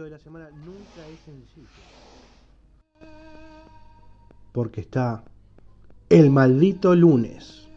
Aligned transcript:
de 0.00 0.10
la 0.10 0.18
semana 0.18 0.48
nunca 0.64 1.06
es 1.12 1.20
sencillo. 1.20 1.68
Porque 4.52 4.80
está 4.80 5.22
el 6.08 6.30
maldito 6.30 6.94
lunes. 6.94 7.68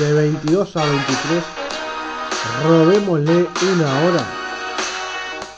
de 0.00 0.12
22 0.12 0.76
a 0.76 0.84
23 0.84 1.44
robémosle 2.64 3.48
una 3.72 4.04
hora 4.04 4.26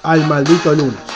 al 0.02 0.26
maldito 0.28 0.74
lunes. 0.74 1.07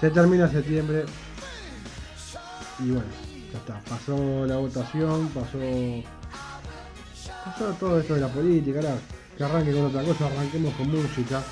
Se 0.00 0.10
termina 0.10 0.48
septiembre. 0.48 1.04
Y 2.80 2.90
bueno, 2.90 3.06
ya 3.52 3.58
está. 3.58 3.80
Pasó 3.88 4.46
la 4.46 4.56
votación, 4.56 5.28
pasó. 5.28 5.58
Pasó 7.44 7.72
todo 7.80 8.00
esto 8.00 8.14
de 8.14 8.20
la 8.20 8.28
política. 8.28 8.80
Ahora 8.80 8.98
que 9.36 9.44
arranque 9.44 9.72
con 9.72 9.86
otra 9.86 10.02
cosa, 10.02 10.26
arranquemos 10.26 10.74
con 10.74 10.90
música. 10.90 11.42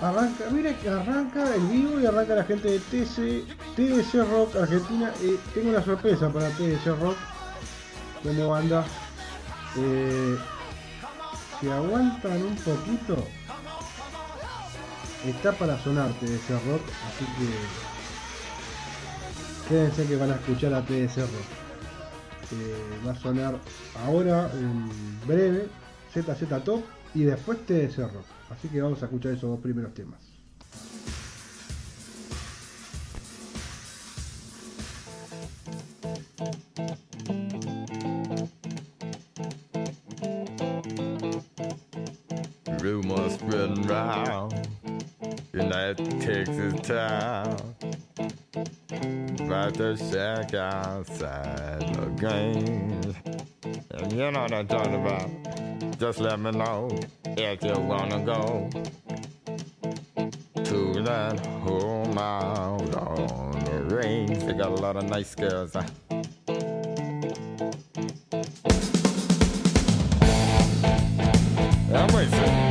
Arranca, 0.00 0.44
mire 0.50 0.76
que 0.76 0.88
arranca 0.88 1.54
el 1.54 1.62
vivo 1.62 2.00
y 2.00 2.06
arranca 2.06 2.34
la 2.34 2.44
gente 2.44 2.68
de 2.68 2.78
TC, 2.78 3.44
TDC 3.76 4.28
Rock 4.30 4.56
Argentina. 4.56 5.12
y 5.22 5.36
tengo 5.54 5.70
una 5.70 5.84
sorpresa 5.84 6.30
para 6.30 6.48
TDC 6.50 6.86
Rock 7.00 7.16
como 8.22 8.48
banda. 8.48 8.84
Eh, 9.76 10.36
si 11.60 11.68
aguantan 11.68 12.42
un 12.42 12.56
poquito, 12.56 13.26
está 15.30 15.52
para 15.52 15.78
sonar 15.78 16.12
TDC 16.20 16.50
Rock, 16.66 16.82
así 17.08 17.24
que 17.38 17.48
quédense 19.68 20.06
que 20.06 20.16
van 20.16 20.32
a 20.32 20.34
escuchar 20.34 20.74
a 20.74 20.82
TDC 20.82 21.16
Rock. 21.16 21.48
Eh, 22.52 23.06
va 23.06 23.12
a 23.12 23.14
sonar 23.16 23.58
ahora 24.04 24.50
en 24.54 24.90
breve 25.26 25.68
ZZ 26.12 26.64
Top 26.64 26.84
y 27.14 27.22
después 27.24 27.64
TDC 27.66 27.98
Rock. 27.98 28.26
Así 28.50 28.68
que 28.68 28.82
vamos 28.82 29.02
a 29.02 29.06
escuchar 29.06 29.32
esos 29.32 29.50
dos 29.50 29.60
primeros 29.60 29.94
temas. 29.94 30.34
In 45.56 45.68
that 45.68 45.96
Texas 46.20 46.74
town 46.80 47.56
about 49.40 49.74
the 49.74 49.96
shack 49.96 50.52
outside 50.54 51.94
the 51.94 52.06
games. 52.18 53.14
And 53.90 54.12
you 54.12 54.30
know 54.32 54.42
what 54.42 54.52
I'm 54.52 54.66
talking 54.66 54.94
about. 54.94 55.30
Just 55.98 56.18
let 56.18 56.40
me 56.40 56.50
know 56.50 56.88
if 57.24 57.62
you 57.62 57.78
wanna 57.78 58.18
go 58.24 58.68
to 60.64 61.02
that 61.04 61.38
home 61.62 62.18
out 62.18 62.96
on 62.96 63.52
the 63.64 63.84
range. 63.94 64.42
They 64.42 64.54
got 64.54 64.72
a 64.72 64.80
lot 64.82 64.96
of 64.96 65.04
nice 65.04 65.36
girls. 65.36 65.76
I'm 65.76 65.86
waiting. 72.12 72.63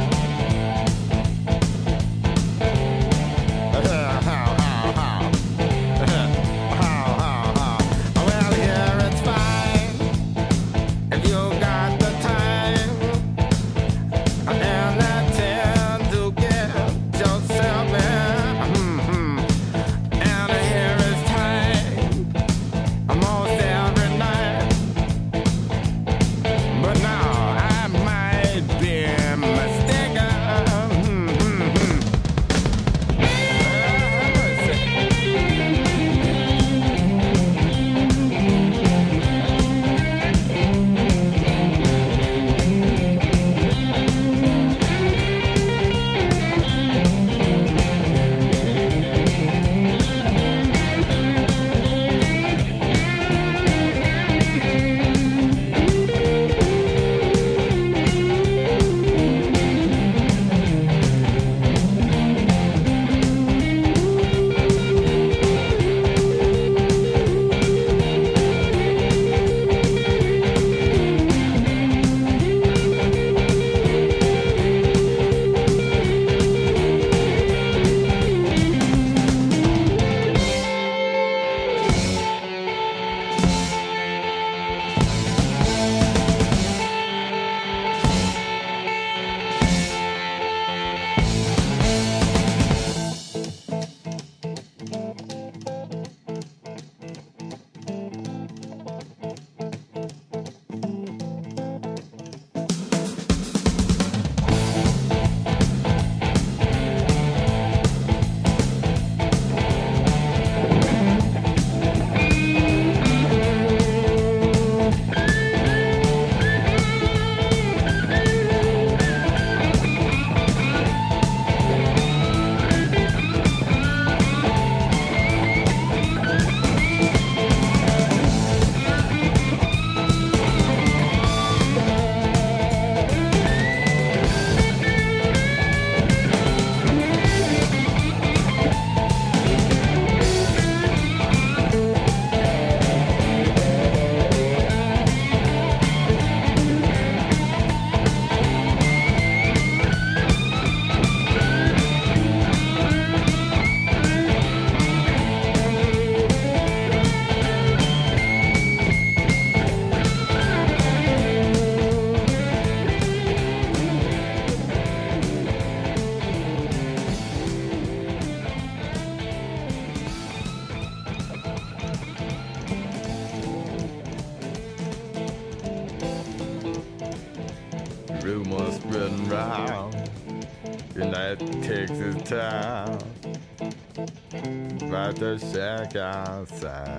casa. 185.94 186.93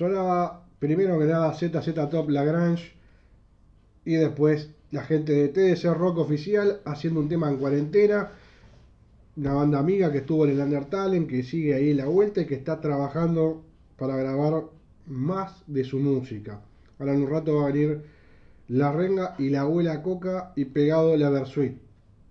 Sonaba 0.00 0.64
primero 0.78 1.18
que 1.18 1.26
nada 1.26 1.52
ZZ 1.52 1.92
Top 2.08 2.30
Lagrange 2.30 2.94
y 4.06 4.14
después 4.14 4.70
la 4.92 5.02
gente 5.02 5.34
de 5.34 5.48
TDC 5.48 5.94
Rock 5.94 6.16
Oficial 6.16 6.80
haciendo 6.86 7.20
un 7.20 7.28
tema 7.28 7.50
en 7.50 7.58
cuarentena. 7.58 8.30
Una 9.36 9.52
banda 9.52 9.78
amiga 9.78 10.10
que 10.10 10.18
estuvo 10.18 10.46
en 10.46 10.52
el 10.52 10.60
Undertale, 10.60 11.26
que 11.26 11.42
sigue 11.42 11.74
ahí 11.74 11.92
la 11.92 12.06
vuelta 12.06 12.40
y 12.40 12.46
que 12.46 12.54
está 12.54 12.80
trabajando 12.80 13.62
para 13.98 14.16
grabar 14.16 14.70
más 15.04 15.62
de 15.66 15.84
su 15.84 15.98
música. 15.98 16.62
Ahora 16.98 17.12
en 17.12 17.24
un 17.24 17.28
rato 17.28 17.56
va 17.56 17.64
a 17.64 17.70
venir 17.70 18.02
La 18.68 18.92
Renga 18.92 19.34
y 19.36 19.50
la 19.50 19.60
abuela 19.60 20.02
Coca 20.02 20.54
y 20.56 20.64
pegado 20.64 21.14
la 21.18 21.28
Versuit. 21.28 21.76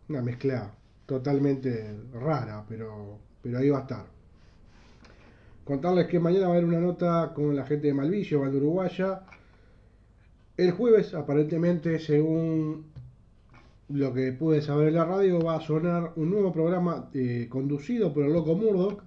Una 0.08 0.24
mezcla 0.24 0.74
totalmente 1.06 1.96
rara, 2.14 2.66
pero, 2.68 3.20
pero 3.44 3.60
ahí 3.60 3.70
va 3.70 3.78
a 3.78 3.82
estar. 3.82 4.19
Contarles 5.70 6.08
que 6.08 6.20
mañana 6.20 6.48
va 6.48 6.54
a 6.54 6.58
haber 6.58 6.66
una 6.66 6.80
nota 6.80 7.32
con 7.36 7.56
la 7.56 7.64
gente 7.64 7.86
de 7.86 7.94
Malvillo, 7.94 8.40
banda 8.40 8.58
uruguaya. 8.58 9.22
El 10.58 10.72
jueves, 10.72 11.14
aparentemente, 11.14 12.00
según 12.00 12.86
lo 13.90 14.12
que 14.12 14.34
pude 14.34 14.64
saber 14.64 14.88
en 14.88 14.96
la 14.96 15.06
radio, 15.06 15.40
va 15.40 15.58
a 15.58 15.62
sonar 15.62 16.14
un 16.16 16.32
nuevo 16.32 16.52
programa 16.52 17.12
eh, 17.14 17.46
conducido 17.52 18.12
por 18.12 18.24
el 18.24 18.34
loco 18.34 18.56
Murdoch. 18.56 19.04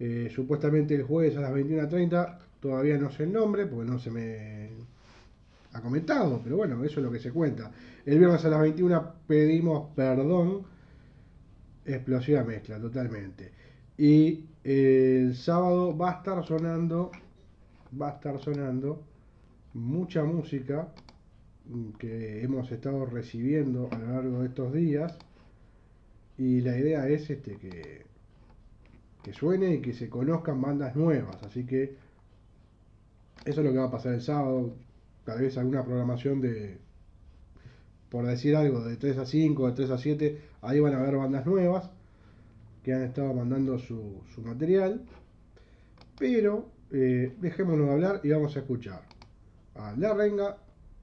Eh, 0.00 0.28
supuestamente 0.34 0.96
el 0.96 1.04
jueves 1.04 1.36
a 1.36 1.42
las 1.42 1.52
21.30, 1.52 2.36
todavía 2.58 2.98
no 2.98 3.08
sé 3.12 3.22
el 3.22 3.32
nombre 3.32 3.66
porque 3.66 3.88
no 3.88 4.00
se 4.00 4.10
me 4.10 4.70
ha 5.72 5.80
comentado, 5.80 6.40
pero 6.42 6.56
bueno, 6.56 6.82
eso 6.82 6.98
es 6.98 7.06
lo 7.06 7.12
que 7.12 7.20
se 7.20 7.30
cuenta. 7.30 7.70
El 8.04 8.18
viernes 8.18 8.44
a 8.44 8.48
las 8.48 8.60
21 8.60 9.12
pedimos 9.28 9.94
perdón, 9.94 10.64
explosiva 11.84 12.42
mezcla, 12.42 12.80
totalmente. 12.80 13.52
Y 13.98 14.46
el 14.66 15.36
sábado 15.36 15.96
va 15.96 16.10
a 16.10 16.14
estar 16.14 16.44
sonando, 16.44 17.12
va 18.00 18.08
a 18.08 18.12
estar 18.14 18.40
sonando 18.40 19.00
mucha 19.74 20.24
música 20.24 20.88
que 22.00 22.42
hemos 22.42 22.72
estado 22.72 23.06
recibiendo 23.06 23.88
a 23.92 23.98
lo 23.98 24.12
largo 24.12 24.40
de 24.40 24.48
estos 24.48 24.72
días. 24.72 25.16
Y 26.36 26.62
la 26.62 26.76
idea 26.76 27.08
es 27.08 27.30
este 27.30 27.58
que, 27.58 28.06
que 29.22 29.32
suene 29.32 29.74
y 29.74 29.80
que 29.80 29.92
se 29.92 30.10
conozcan 30.10 30.60
bandas 30.60 30.96
nuevas. 30.96 31.40
Así 31.44 31.64
que 31.64 31.94
eso 33.44 33.60
es 33.60 33.66
lo 33.66 33.70
que 33.70 33.78
va 33.78 33.84
a 33.84 33.90
pasar 33.92 34.14
el 34.14 34.20
sábado. 34.20 34.74
Tal 35.24 35.42
vez 35.42 35.56
alguna 35.58 35.84
programación 35.84 36.40
de, 36.40 36.78
por 38.08 38.26
decir 38.26 38.56
algo, 38.56 38.80
de 38.80 38.96
3 38.96 39.18
a 39.18 39.26
5, 39.26 39.68
de 39.68 39.72
3 39.74 39.90
a 39.90 39.98
7. 39.98 40.40
Ahí 40.62 40.80
van 40.80 40.94
a 40.94 40.98
haber 40.98 41.18
bandas 41.18 41.46
nuevas 41.46 41.92
que 42.86 42.94
han 42.94 43.02
estado 43.02 43.34
mandando 43.34 43.80
su, 43.80 44.22
su 44.32 44.42
material. 44.42 45.02
Pero 46.16 46.70
eh, 46.92 47.34
dejémonos 47.40 47.84
de 47.88 47.92
hablar 47.92 48.20
y 48.22 48.30
vamos 48.30 48.54
a 48.54 48.60
escuchar 48.60 49.02
a 49.74 49.92
La 49.98 50.14
Renga 50.14 50.56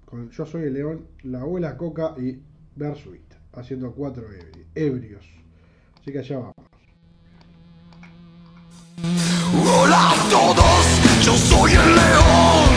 con 0.06 0.30
Yo 0.30 0.46
Soy 0.46 0.64
el 0.64 0.76
León, 0.76 1.06
La 1.24 1.42
Abuela 1.42 1.76
Coca 1.76 2.16
y 2.18 2.42
Bersuit, 2.78 3.34
haciendo 3.52 3.92
cuatro 3.92 4.24
ebri- 4.30 4.66
ebrios. 4.76 5.26
Así 6.00 6.14
que 6.14 6.20
allá 6.20 6.38
vamos. 6.40 6.56
Hola 9.54 10.12
a 10.12 10.30
todos, 10.30 11.26
yo 11.26 11.34
soy 11.36 11.72
el 11.74 11.96
león. 11.96 12.72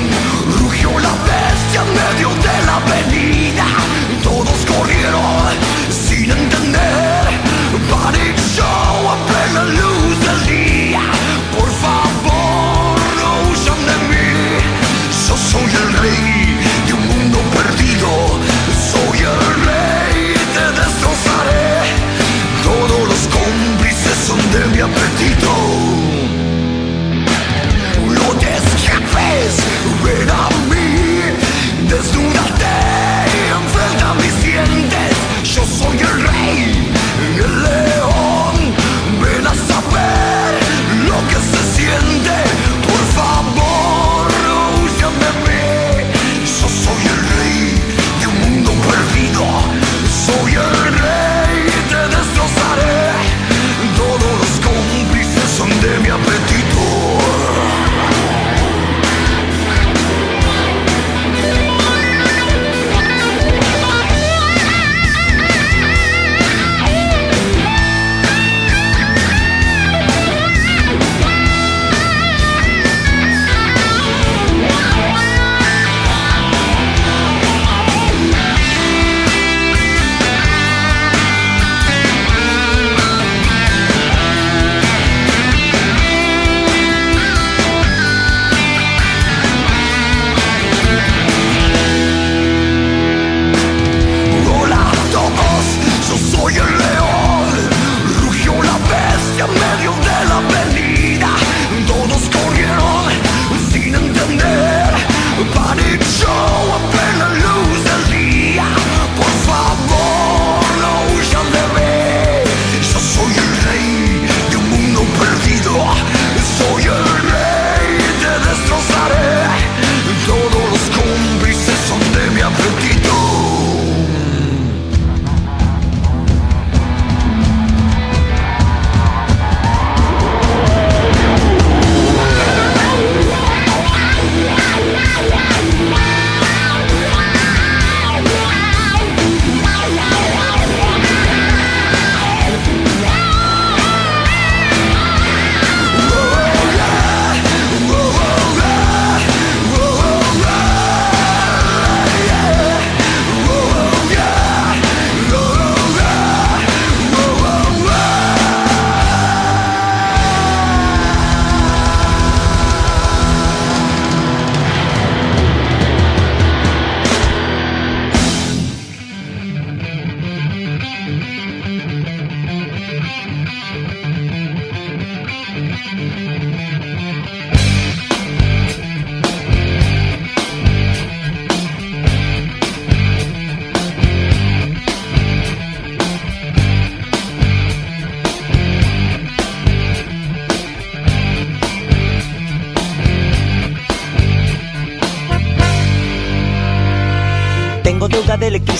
Rugió 0.62 0.90
la 0.98 1.12
bestia 1.22 1.82
en 1.82 1.94
medio 1.94 2.35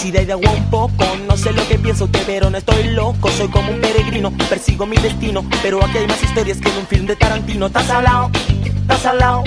y 0.06 0.10
de 0.12 0.32
agua 0.32 0.52
un 0.52 0.70
poco. 0.70 1.04
No 1.26 1.36
sé 1.36 1.52
lo 1.52 1.66
que 1.66 1.78
pienso 1.78 2.04
usted, 2.04 2.22
pero 2.26 2.48
no 2.48 2.58
estoy 2.58 2.84
loco. 2.90 3.28
Soy 3.30 3.48
como 3.48 3.72
un 3.72 3.80
peregrino, 3.80 4.30
persigo 4.48 4.86
mi 4.86 4.96
destino. 4.96 5.44
Pero 5.62 5.84
aquí 5.84 5.98
hay 5.98 6.06
más 6.06 6.22
historias 6.22 6.58
que 6.58 6.68
en 6.68 6.78
un 6.78 6.86
film 6.86 7.06
de 7.06 7.16
Tarantino. 7.16 7.66
Estás 7.66 7.86
salao, 7.86 8.30
estás 8.64 9.00
salao, 9.00 9.44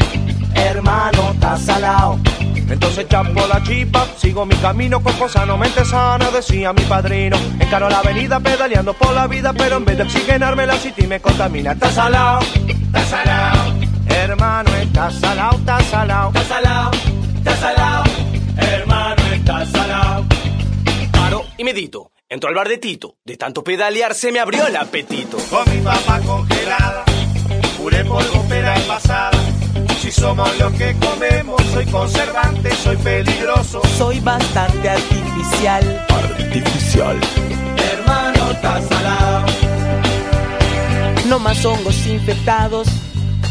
hermano, 0.55 1.31
estás 1.33 1.61
salao. 1.61 2.19
Entonces 2.69 3.07
chapo 3.07 3.47
la 3.47 3.63
chipa, 3.63 4.05
sigo 4.17 4.45
mi 4.45 4.55
camino 4.55 5.01
con 5.01 5.13
sano, 5.29 5.57
mente 5.57 5.83
sana, 5.85 6.29
decía 6.29 6.73
mi 6.73 6.83
padrino. 6.83 7.37
Encaro 7.59 7.89
la 7.89 7.99
avenida 7.99 8.39
pedaleando 8.39 8.93
por 8.93 9.13
la 9.13 9.27
vida, 9.27 9.53
pero 9.53 9.77
en 9.77 9.85
vez 9.85 9.97
de 9.97 10.03
oxigenarme 10.03 10.67
la 10.67 10.75
city 10.75 11.07
me 11.07 11.19
contamina. 11.19 11.71
Está 11.71 11.91
salao, 11.91 12.39
está 12.67 13.05
salao, 13.05 13.73
hermano, 14.07 14.69
está 14.75 15.09
salao, 15.09 15.55
está 15.55 15.79
salao, 15.81 16.27
está 16.29 16.43
salao, 16.43 16.91
está 17.37 17.55
salao, 17.55 18.03
hermano, 18.57 19.21
está 19.33 19.65
salao. 19.65 20.28
Y 21.59 21.65
medito. 21.65 22.13
Entro 22.29 22.47
al 22.47 22.55
bar 22.55 22.69
de 22.69 22.77
Tito. 22.77 23.17
De 23.25 23.35
tanto 23.35 23.65
pedalear 23.65 24.15
se 24.15 24.31
me 24.31 24.39
abrió 24.39 24.65
el 24.65 24.77
apetito. 24.77 25.37
Con 25.49 25.69
mi 25.69 25.81
papa 25.81 26.21
congelada, 26.25 27.03
puré 27.77 28.05
por 28.05 28.23
ópera 28.37 28.75
pasada. 28.87 29.37
Si 29.99 30.09
somos 30.09 30.57
lo 30.57 30.71
que 30.71 30.95
comemos, 30.95 31.61
soy 31.73 31.85
conservante, 31.87 32.73
soy 32.75 32.95
peligroso. 32.95 33.81
Soy 33.97 34.21
bastante 34.21 34.87
artificial. 34.87 36.05
Artificial. 36.07 37.19
Hermano, 37.91 38.51
está 38.51 38.81
salao. 38.81 39.45
No 41.27 41.39
más 41.39 41.65
hongos 41.65 42.07
infectados. 42.07 42.87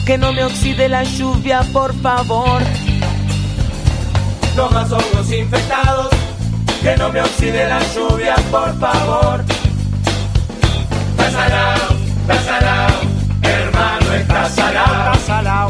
Que 0.07 0.17
no 0.17 0.33
me 0.33 0.45
oxide 0.45 0.89
la 0.89 1.05
lluvia, 1.05 1.61
por 1.75 1.93
favor. 2.01 2.63
No 4.57 4.71
más 4.71 4.91
hongos 4.91 5.31
infectados, 5.31 6.09
que 6.83 6.97
no 6.97 7.11
me 7.11 7.21
oxide 7.21 7.69
la 7.69 7.81
lluvia, 7.95 8.35
por 8.51 8.79
favor. 8.79 9.45
Está 11.19 12.43
salao, 12.43 12.91
hermano, 13.43 14.15
está 14.15 14.49
salao, 14.51 15.69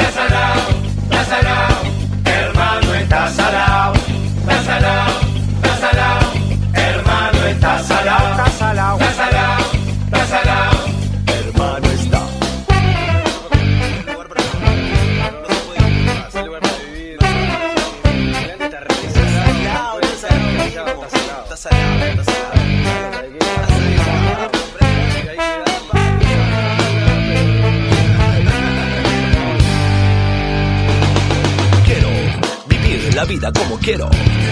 quiero, 33.88 34.10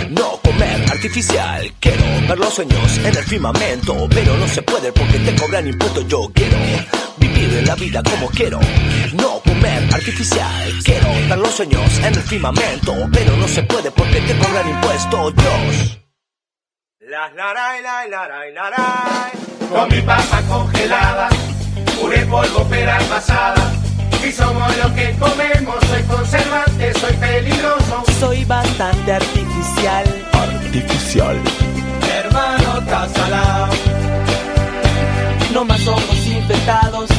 no 0.09 0.39
comer 0.43 0.81
artificial. 0.91 1.71
Quiero 1.79 2.05
ver 2.27 2.39
los 2.39 2.55
sueños 2.55 2.99
en 2.99 3.15
el 3.15 3.25
firmamento, 3.25 4.09
pero 4.09 4.35
no 4.39 4.49
se 4.49 4.63
puede 4.63 4.93
porque 4.93 5.19
te 5.19 5.35
cobran 5.37 5.67
impuestos. 5.67 6.09
Yo 6.09 6.31
quiero 6.33 6.57
vivir 7.19 7.67
la 7.67 7.75
vida 7.75 8.03
como 8.03 8.29
quiero, 8.31 8.59
no 9.13 9.41
comer 9.41 9.83
artificial. 9.93 10.73
Quiero 10.83 11.09
ver 11.29 11.39
los 11.39 11.51
sueños 11.51 11.99
en 11.99 12.15
el 12.15 12.23
firmamento, 12.23 12.95
pero 13.13 13.37
no 13.37 13.47
se 13.47 13.63
puede 13.65 13.91
porque 13.91 14.23
te 14.23 14.39
cobran 14.39 14.71
impuestos. 14.71 15.35
Dios. 15.37 15.99
Las 17.01 17.35
laray, 17.35 17.83
laray, 17.83 18.55
laray. 18.55 19.33
Con 19.71 19.89
mi 19.91 20.01
papa 20.01 20.43
congelada, 20.49 21.29
puré 22.01 22.25
polvo 22.25 22.65
pera 22.71 22.99
envasada. 23.03 23.86
Y 24.25 24.33
somos 24.33 24.77
lo 24.79 24.95
que 24.95 25.15
comemos, 25.19 25.77
soy 25.89 26.03
conservante, 26.03 26.93
soy 26.95 27.13
peligroso. 27.15 28.05
Soy 28.21 28.45
bastante 28.45 29.13
artificial. 29.13 30.05
Artificial. 30.33 31.37
Hermano, 32.09 32.83
salado. 33.15 33.69
No 35.53 35.65
más 35.65 35.87
hongos 35.87 36.27
infectados. 36.27 37.11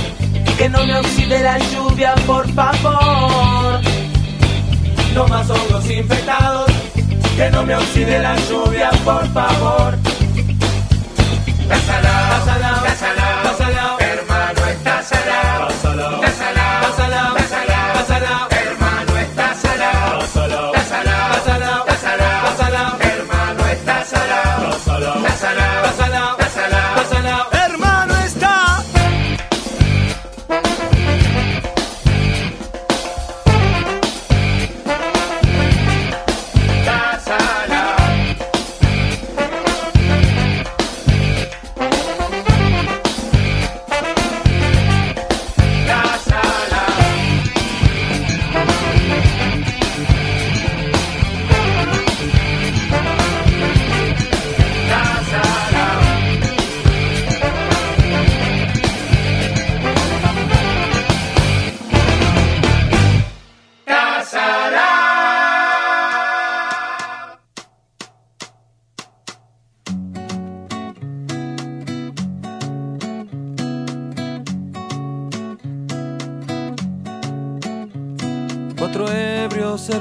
Que 0.57 0.69
no 0.69 0.85
me 0.85 0.95
oxide 0.95 1.43
la 1.43 1.57
lluvia, 1.59 2.15
por 2.25 2.51
favor. 2.53 3.79
No 5.13 5.27
más 5.27 5.49
hongos 5.49 5.89
infectados. 5.89 6.71
Que 7.35 7.49
no 7.51 7.63
me 7.63 7.75
oxide 7.75 8.19
la 8.19 8.35
lluvia, 8.49 8.89
por 9.05 9.27
favor. 9.33 9.97
Está 11.61 11.79
salado, 11.81 12.85
está 12.85 12.95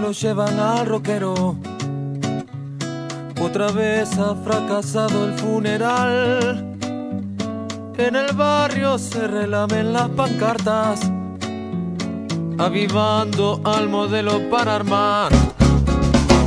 lo 0.06 0.12
llevan 0.12 0.60
al 0.60 0.86
roquero. 0.86 1.56
Otra 3.42 3.72
vez 3.72 4.16
ha 4.18 4.36
fracasado 4.36 5.24
el 5.24 5.32
funeral. 5.32 6.78
En 7.98 8.14
el 8.14 8.32
barrio 8.36 8.98
se 8.98 9.26
relamen 9.26 9.92
las 9.92 10.08
pancartas, 10.10 11.00
avivando 12.56 13.60
al 13.64 13.88
modelo 13.88 14.48
para 14.48 14.76
armar. 14.76 15.32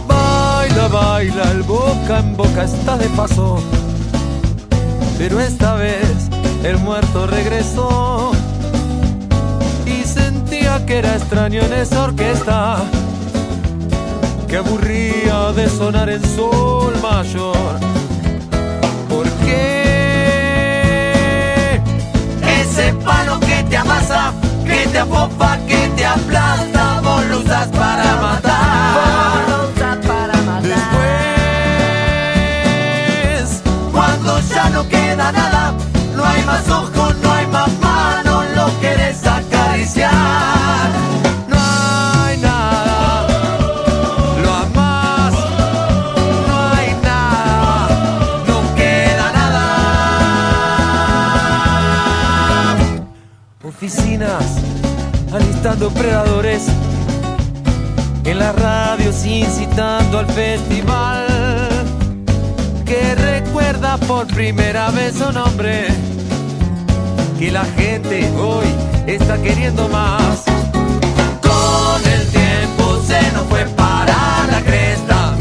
Baila, 0.07 0.87
baila, 0.87 1.51
el 1.51 1.63
boca 1.63 2.19
en 2.19 2.37
boca 2.37 2.63
está 2.63 2.97
de 2.97 3.09
paso. 3.09 3.57
Pero 5.17 5.41
esta 5.41 5.73
vez 5.73 6.29
el 6.63 6.77
muerto 6.77 7.27
regresó 7.27 8.31
y 9.85 10.03
sentía 10.05 10.85
que 10.85 10.99
era 10.99 11.17
extraño 11.17 11.61
en 11.61 11.73
esa 11.73 12.05
orquesta 12.05 12.85
que 14.49 14.57
aburría 14.57 15.51
de 15.53 15.69
sonar 15.69 16.09
en 16.09 16.21
sol 16.35 16.93
mayor. 17.03 17.79
¿Por 19.07 19.29
qué? 19.45 19.79
Ese 22.59 22.93
palo 23.05 23.39
que 23.39 23.63
te 23.69 23.77
amasa, 23.77 24.33
que 24.65 24.87
te 24.87 24.99
apopa, 24.99 25.59
que 25.67 25.89
te 25.95 26.03
aplasta, 26.03 26.99
vos 27.03 27.25
lo 27.27 27.39
usas 27.41 27.67
para 27.67 28.15
matar. 28.15 28.49
Después, 33.43 33.61
Cuando 33.91 34.39
ya 34.39 34.69
no 34.71 34.87
queda 34.87 35.31
nada, 35.31 35.73
no 36.15 36.25
hay 36.25 36.43
más 36.45 36.67
ojos, 36.69 37.15
no 37.21 37.31
hay 37.31 37.45
más 37.47 37.69
manos, 37.79 38.45
lo 38.55 38.79
querés 38.79 39.17
acariciar. 39.27 39.48
Predadores. 55.87 56.67
En 58.25 58.39
las 58.39 58.53
radios 58.55 59.25
incitando 59.25 60.19
al 60.19 60.27
festival. 60.27 61.27
Que 62.85 63.15
recuerda 63.15 63.97
por 63.97 64.27
primera 64.27 64.91
vez 64.91 65.15
su 65.15 65.31
nombre. 65.31 65.87
Que 67.37 67.51
la 67.51 67.63
gente 67.63 68.29
hoy 68.37 68.67
está 69.07 69.41
queriendo 69.41 69.87
más. 69.87 70.43
Con 71.41 72.11
el 72.11 72.27
tiempo 72.27 73.01
se 73.07 73.31
nos 73.31 73.45
fue 73.47 73.63
para 73.77 74.47
la 74.51 74.61
cresta 74.61 75.33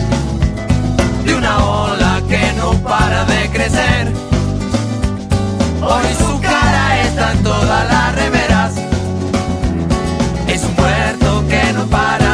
de 1.24 1.34
una 1.34 1.64
ola 1.64 2.22
que 2.28 2.52
no 2.56 2.72
para 2.84 3.24
de 3.24 3.50
crecer. 3.50 4.12
Para 11.90 12.27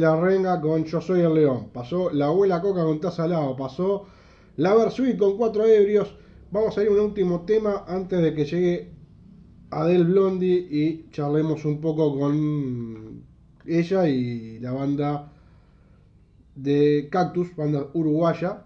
la 0.00 0.20
renga 0.20 0.60
con 0.60 0.84
Yo 0.84 1.00
soy 1.00 1.20
el 1.20 1.34
león. 1.34 1.68
Pasó 1.72 2.10
la 2.10 2.26
abuela 2.26 2.60
Coca 2.60 2.82
con 2.82 3.00
taza 3.00 3.24
al 3.24 3.30
lado. 3.30 3.56
Pasó 3.56 4.06
la 4.56 4.74
Versuit 4.74 5.16
con 5.16 5.36
cuatro 5.36 5.64
ebrios. 5.64 6.14
Vamos 6.50 6.76
a 6.76 6.82
ir 6.82 6.90
un 6.90 7.00
último 7.00 7.42
tema 7.42 7.84
antes 7.86 8.20
de 8.20 8.34
que 8.34 8.44
llegue 8.44 8.92
Adele 9.70 10.04
Blondie 10.04 10.66
y 10.70 11.08
charlemos 11.10 11.64
un 11.64 11.80
poco 11.80 12.18
con 12.18 13.22
ella 13.66 14.08
y 14.08 14.58
la 14.58 14.72
banda 14.72 15.32
de 16.56 17.08
Cactus, 17.10 17.54
banda 17.54 17.86
uruguaya. 17.94 18.64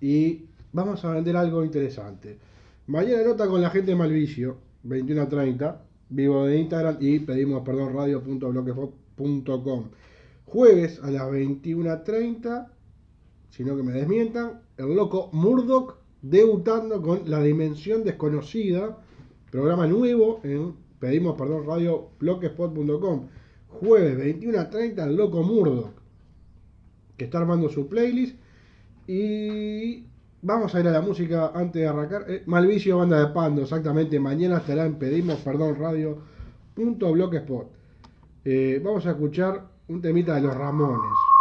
Y 0.00 0.46
vamos 0.72 1.04
a 1.04 1.12
vender 1.12 1.36
algo 1.36 1.64
interesante. 1.64 2.38
Mañana 2.86 3.22
nota 3.24 3.46
con 3.46 3.60
la 3.60 3.70
gente 3.70 3.92
de 3.92 3.96
Malvicio, 3.96 4.56
21 4.82 5.22
a 5.22 5.28
30, 5.28 5.82
vivo 6.08 6.46
de 6.46 6.58
Instagram 6.58 6.96
y 7.00 7.20
pedimos 7.20 7.62
perdón 7.62 7.94
radio.bloquefot.com. 7.94 9.84
Jueves 10.52 11.00
a 11.02 11.10
las 11.10 11.30
21 11.30 11.90
a 11.90 12.04
30, 12.04 12.70
si 13.48 13.64
no 13.64 13.74
que 13.74 13.82
me 13.82 13.92
desmientan, 13.92 14.60
el 14.76 14.94
loco 14.94 15.30
Murdoch 15.32 15.94
debutando 16.20 17.00
con 17.00 17.22
La 17.30 17.40
Dimensión 17.40 18.04
Desconocida, 18.04 18.98
programa 19.50 19.86
nuevo 19.86 20.40
en 20.44 20.74
pedimos 20.98 21.38
perdón 21.38 21.64
radio.blogspot.com. 21.64 23.28
Jueves 23.68 24.18
21 24.18 24.60
a 24.60 24.68
30, 24.68 25.04
el 25.04 25.16
loco 25.16 25.42
Murdoch, 25.42 25.94
que 27.16 27.24
está 27.24 27.38
armando 27.38 27.70
su 27.70 27.88
playlist. 27.88 28.36
Y 29.06 30.04
vamos 30.42 30.74
a 30.74 30.80
ir 30.80 30.88
a 30.88 30.90
la 30.90 31.00
música 31.00 31.52
antes 31.54 31.80
de 31.80 31.88
arrancar. 31.88 32.26
Eh, 32.28 32.42
Malvicio 32.44 32.98
Banda 32.98 33.18
de 33.26 33.32
Pando, 33.32 33.62
exactamente. 33.62 34.20
Mañana 34.20 34.58
estará 34.58 34.84
en 34.84 34.96
pedimos 34.96 35.38
perdón 35.38 35.76
radio.blogspot. 35.76 37.68
Eh, 38.44 38.82
vamos 38.84 39.06
a 39.06 39.12
escuchar 39.12 39.71
un 39.88 40.00
temita 40.00 40.34
de 40.36 40.42
los 40.42 40.56
Ramones. 40.56 41.31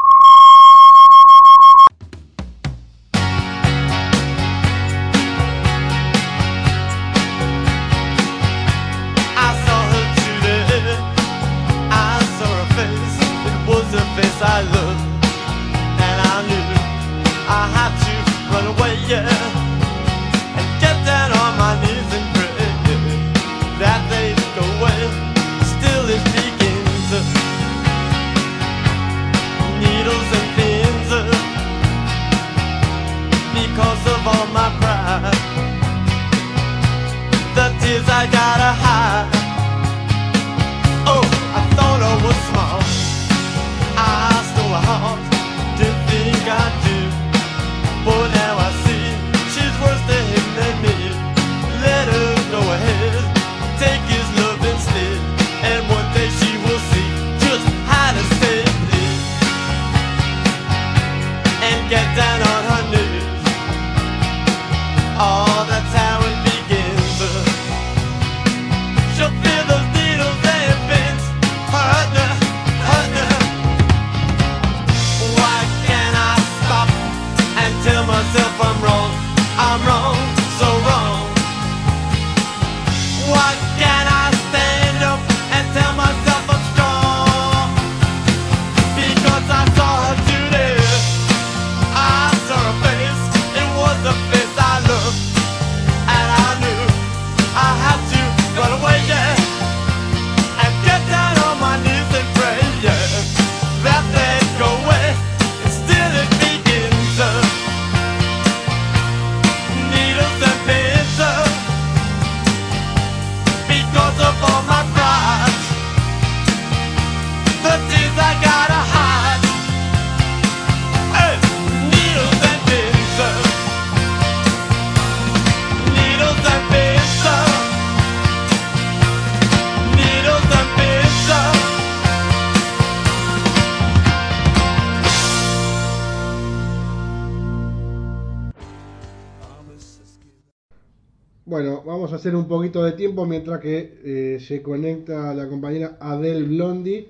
Bueno, 141.43 141.81
vamos 141.83 142.13
a 142.13 142.17
hacer 142.17 142.35
un 142.35 142.47
poquito 142.47 142.83
de 142.83 142.91
tiempo 142.91 143.25
mientras 143.25 143.59
que 143.59 143.99
eh, 144.03 144.39
se 144.39 144.61
conecta 144.61 145.33
la 145.33 145.47
compañera 145.47 145.97
Adele 145.99 146.43
Blondie 146.43 147.09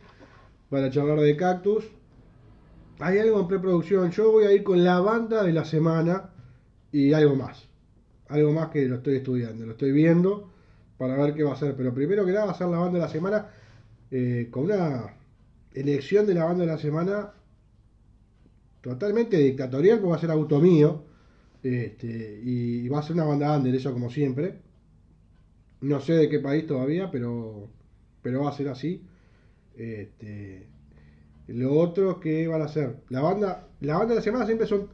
para 0.69 0.89
charlar 0.89 1.19
de 1.19 1.35
Cactus. 1.35 1.83
Hay 2.99 3.19
algo 3.19 3.41
en 3.41 3.47
preproducción. 3.49 4.09
Yo 4.11 4.31
voy 4.31 4.45
a 4.45 4.53
ir 4.53 4.63
con 4.63 4.85
la 4.85 5.01
banda 5.01 5.43
de 5.43 5.51
la 5.51 5.65
semana 5.65 6.29
y 6.93 7.11
algo 7.11 7.35
más. 7.35 7.67
Algo 8.29 8.53
más 8.53 8.69
que 8.69 8.85
lo 8.85 8.95
estoy 8.95 9.17
estudiando, 9.17 9.65
lo 9.65 9.73
estoy 9.73 9.91
viendo 9.91 10.49
para 10.97 11.17
ver 11.17 11.33
qué 11.33 11.43
va 11.43 11.51
a 11.51 11.57
ser. 11.57 11.75
Pero 11.75 11.93
primero 11.93 12.25
que 12.25 12.31
nada 12.31 12.45
va 12.45 12.51
a 12.53 12.57
ser 12.57 12.67
la 12.67 12.77
banda 12.77 12.99
de 12.99 13.05
la 13.05 13.11
semana 13.11 13.49
eh, 14.11 14.47
con 14.49 14.63
una 14.63 15.13
elección 15.73 16.25
de 16.25 16.35
la 16.35 16.45
banda 16.45 16.63
de 16.63 16.71
la 16.71 16.77
semana 16.77 17.33
totalmente 18.79 19.35
dictatorial, 19.35 19.97
porque 19.97 20.11
va 20.11 20.15
a 20.15 20.21
ser 20.21 20.31
auto 20.31 20.61
mío. 20.61 21.10
Este, 21.63 22.41
y 22.43 22.87
va 22.87 22.99
a 22.99 23.03
ser 23.03 23.15
una 23.15 23.25
banda 23.25 23.55
under, 23.57 23.73
eso 23.73 23.93
como 23.93 24.09
siempre. 24.09 24.59
No 25.81 25.99
sé 25.99 26.13
de 26.13 26.29
qué 26.29 26.39
país 26.39 26.67
todavía, 26.67 27.09
pero, 27.11 27.69
pero 28.21 28.43
va 28.43 28.49
a 28.49 28.53
ser 28.53 28.69
así. 28.69 29.03
Este, 29.75 30.67
lo 31.47 31.73
otro 31.77 32.19
que 32.19 32.47
van 32.47 32.61
a 32.61 32.65
hacer, 32.65 32.97
la 33.09 33.21
banda, 33.21 33.67
la 33.81 33.97
banda 33.97 34.13
de 34.13 34.19
la 34.19 34.23
semana 34.23 34.45
siempre 34.45 34.67
son 34.67 34.89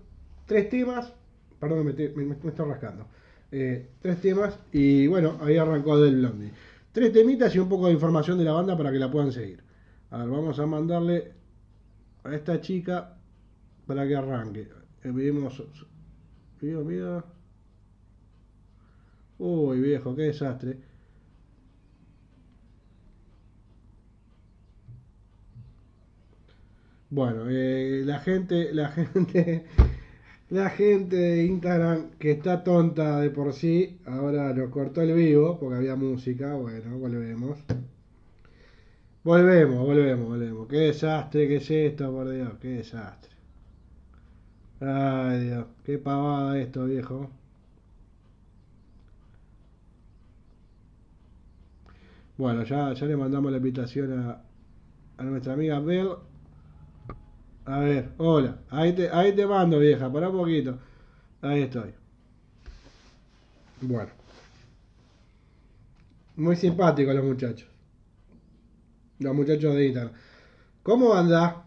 tres 0.45 0.69
temas, 0.69 1.13
perdón, 1.60 1.86
me, 1.86 1.91
estoy 1.91 2.65
rascando, 2.65 3.08
Eh, 3.51 3.91
tres 4.01 4.19
temas 4.21 4.60
y 4.73 5.08
bueno, 5.08 5.38
ahí 5.41 5.58
arrancó 5.58 5.99
del 5.99 6.17
Blondie. 6.17 6.51
Tres 6.91 7.13
temitas 7.13 7.56
y 7.56 7.60
un 7.60 7.69
poco 7.69 7.88
de 7.88 7.93
información 7.93 8.38
de 8.38 8.43
la 8.43 8.53
banda 8.53 8.77
para 8.77 8.91
que 8.91 8.99
la 8.99 9.12
puedan 9.12 9.32
seguir. 9.32 9.63
A 10.10 10.17
ver, 10.17 10.30
vamos 10.30 10.60
a 10.60 10.65
mandarle 10.65 11.34
a 12.23 12.36
esta 12.36 12.60
chica 12.60 13.17
para 13.86 14.08
que 14.08 14.15
arranque. 14.15 14.67
Eh, 15.03 15.12
Video, 16.60 16.84
video. 16.84 17.24
Uy, 19.38 19.80
viejo, 19.80 20.15
qué 20.15 20.24
desastre. 20.24 20.78
Bueno, 27.10 27.46
eh, 27.50 28.02
la 28.06 28.20
gente, 28.20 28.74
la 28.74 28.89
gente, 28.89 29.65
la 30.50 30.70
gente 30.72 31.15
de 31.15 31.46
Instagram 31.46 32.12
que 32.20 32.32
está 32.32 32.63
tonta 32.63 33.20
de 33.22 33.30
por 33.30 33.54
sí, 33.54 34.00
ahora 34.06 34.52
nos 34.54 34.70
cortó 34.72 35.02
el 35.02 35.13
vivo 35.13 35.60
porque 35.60 35.76
había 35.76 35.96
música. 35.96 36.56
Bueno, 36.56 36.98
volvemos. 36.98 37.60
Volvemos, 39.24 39.80
volvemos, 39.86 40.28
volvemos. 40.28 40.67
Qué 40.67 40.78
desastre 40.78 41.48
que 41.48 41.58
es 41.58 41.70
esto, 41.70 42.12
por 42.12 42.30
Dios, 42.32 42.54
qué 42.60 42.70
desastre. 42.70 43.37
Ay, 44.80 45.46
Dios, 45.46 45.66
qué 45.84 45.98
pavada 45.98 46.60
esto, 46.60 46.86
viejo. 46.86 47.30
Bueno, 52.38 52.63
ya, 52.63 52.94
ya 52.94 53.06
le 53.08 53.18
mandamos 53.18 53.52
la 53.52 53.58
invitación 53.58 54.13
a, 54.20 54.42
a 55.18 55.24
nuestra 55.24 55.54
amiga 55.54 55.80
Bel. 55.80 56.10
A 57.66 57.80
ver, 57.80 58.12
hola. 58.18 58.60
Ahí 58.70 58.94
te, 58.94 59.10
ahí 59.10 59.36
te 59.36 59.46
mando, 59.48 59.80
vieja, 59.80 60.12
para 60.12 60.30
un 60.30 60.38
poquito. 60.38 60.78
Ahí 61.42 61.63
estoy. 61.63 61.94
Bueno. 63.82 64.12
Muy 66.36 66.56
simpáticos 66.56 67.16
los 67.16 67.26
muchachos. 67.26 67.68
Los 69.20 69.36
muchachos 69.36 69.74
de 69.76 69.88
Instagram. 69.88 70.13
¿Cómo 70.84 71.13
anda? 71.16 71.66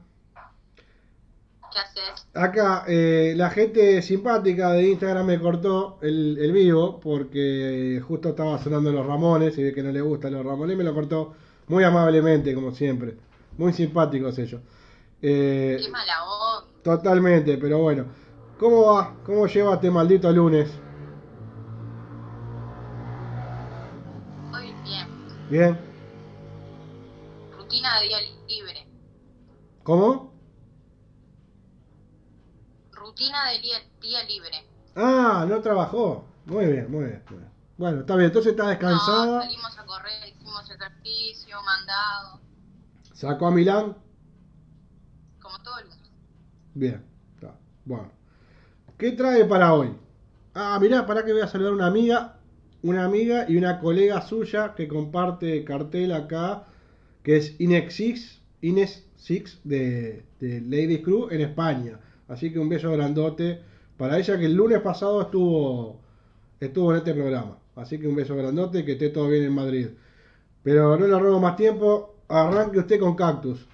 Acá, 2.33 2.85
eh, 2.87 3.35
la 3.37 3.51
gente 3.51 4.01
simpática 4.03 4.71
de 4.73 4.89
Instagram 4.91 5.27
me 5.27 5.41
cortó 5.41 5.99
el, 6.01 6.39
el 6.39 6.53
vivo 6.53 7.01
porque 7.01 8.01
justo 8.07 8.31
estaba 8.31 8.57
sonando 8.63 8.93
los 8.93 9.05
Ramones 9.05 9.59
y 9.59 9.65
ve 9.65 9.75
que 9.75 9.83
no 9.83 9.91
le 9.91 10.01
gustan 10.01 10.35
los 10.35 10.47
Ramones, 10.47 10.77
me 10.77 10.85
lo 10.85 10.95
cortó 10.95 11.35
muy 11.67 11.83
amablemente, 11.83 12.55
como 12.55 12.73
siempre. 12.73 13.17
Muy 13.59 13.73
simpáticos 13.73 14.39
ellos. 14.39 14.61
Eh, 15.23 15.79
Qué 15.83 15.91
mala 15.91 16.25
onda. 16.25 16.69
totalmente, 16.83 17.59
pero 17.59 17.79
bueno. 17.79 18.05
¿Cómo 18.59 18.87
va? 18.93 19.17
¿Cómo 19.25 19.47
lleva 19.47 19.75
este 19.75 19.91
maldito 19.91 20.31
lunes? 20.31 20.71
Muy 24.51 24.73
bien. 24.85 25.09
¿Bien? 25.51 25.79
Rutina 27.57 28.01
de 28.01 28.07
día 28.07 28.19
libre. 28.49 28.87
¿Cómo? 29.83 30.30
Rutina 33.11 33.51
de 33.51 33.59
día, 33.61 33.77
día 34.01 34.23
libre. 34.25 34.51
Ah, 34.95 35.45
no 35.49 35.61
trabajó. 35.61 36.29
Muy 36.47 36.65
bien, 36.67 36.89
muy 36.91 37.07
bien. 37.07 37.23
muy 37.29 37.39
bien. 37.39 37.51
Bueno, 37.77 38.01
está 38.01 38.15
bien, 38.15 38.27
entonces 38.27 38.53
está 38.53 38.63
No, 38.65 38.69
descansada. 38.71 39.43
salimos 39.43 39.79
a 39.79 39.85
correr, 39.85 40.29
hicimos 40.29 40.71
ejercicio, 40.71 41.57
mandado, 41.65 42.41
Sacó 43.13 43.49
a 43.49 43.51
Milán. 43.51 43.97
como 45.43 45.59
todo 45.63 45.79
el 45.81 45.89
mundo. 45.89 46.09
Bien, 46.75 47.05
está. 47.35 47.57
Bueno. 47.85 48.13
¿Qué 48.97 49.11
trae 49.13 49.45
para 49.45 49.75
hoy? 49.75 49.93
Ah, 50.55 50.79
mirá, 50.81 51.05
para 51.05 51.25
que 51.25 51.33
voy 51.33 51.43
a 51.43 51.49
saludar 51.49 51.73
a 51.73 51.75
una 51.75 51.87
amiga, 51.87 52.39
una 52.83 53.05
amiga 53.05 53.47
y 53.49 53.57
una 53.57 53.81
colega 53.81 54.23
suya 54.23 54.75
que 54.77 54.87
comparte 54.87 55.65
cartel 55.65 56.13
acá, 56.13 56.65
que 57.25 57.39
es 57.39 57.59
Ines 57.61 57.93
Six, 57.93 58.41
Ines 58.61 59.05
Six 59.17 59.59
de, 59.65 60.25
de 60.39 60.61
Ladies 60.61 61.03
Crew 61.03 61.29
en 61.31 61.41
España. 61.41 61.99
Así 62.31 62.53
que 62.53 62.61
un 62.61 62.69
beso 62.69 62.93
grandote 62.93 63.61
para 63.99 64.17
ella 64.17 64.39
que 64.39 64.47
el 64.47 64.55
lunes 64.55 64.81
pasado 64.81 65.21
estuvo, 65.21 66.01
estuvo 66.61 66.93
en 66.93 66.99
este 66.99 67.13
programa. 67.13 67.59
Así 67.75 67.99
que 67.99 68.07
un 68.07 68.15
beso 68.15 68.37
grandote, 68.37 68.85
que 68.85 68.93
esté 68.93 69.11
todo 69.11 69.29
bien 69.29 69.45
en 69.45 69.55
Madrid. 69.55 69.89
Pero 70.63 70.97
no 70.97 71.07
le 71.07 71.19
robo 71.19 71.41
más 71.41 71.57
tiempo, 71.57 72.15
arranque 72.29 72.79
usted 72.79 73.01
con 73.01 73.17
Cactus. 73.17 73.67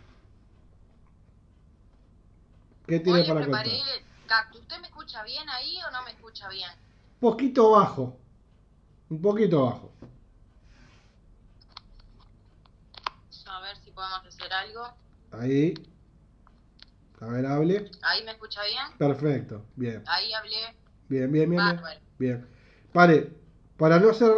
¿Qué 2.87 3.01
tiene 3.01 3.25
para 3.25 3.43
preparé 3.43 3.71
contar? 3.71 3.97
el 3.97 4.27
cactus. 4.27 4.61
¿Usted 4.63 4.81
me 4.81 4.87
escucha 4.87 5.23
bien 5.25 5.49
ahí 5.51 5.77
o 5.87 5.91
no 5.91 6.03
me 6.05 6.13
escucha 6.13 6.49
bien? 6.49 6.71
poquito 7.21 7.73
bajo. 7.73 8.17
Un 9.11 9.21
poquito 9.21 9.65
bajo. 9.65 9.93
A 13.47 13.61
ver 13.61 13.77
si 13.85 13.91
podemos 13.91 14.27
hacer 14.27 14.53
algo. 14.53 14.89
Ahí. 15.33 15.75
A 17.21 17.27
ver, 17.27 17.47
hable. 17.47 17.91
¿Ahí 18.03 18.25
me 18.25 18.33
escucha 18.33 18.61
bien? 18.65 18.99
Perfecto. 18.99 19.65
Bien. 19.77 20.03
Ahí 20.07 20.33
hablé. 20.33 20.77
Bien, 21.09 21.33
bien, 21.33 21.51
bien. 21.51 21.63
Bien. 21.67 21.81
Bien. 22.19 22.49
Pare, 22.93 23.33
para 23.77 23.99
no 23.99 24.13
ser 24.13 24.33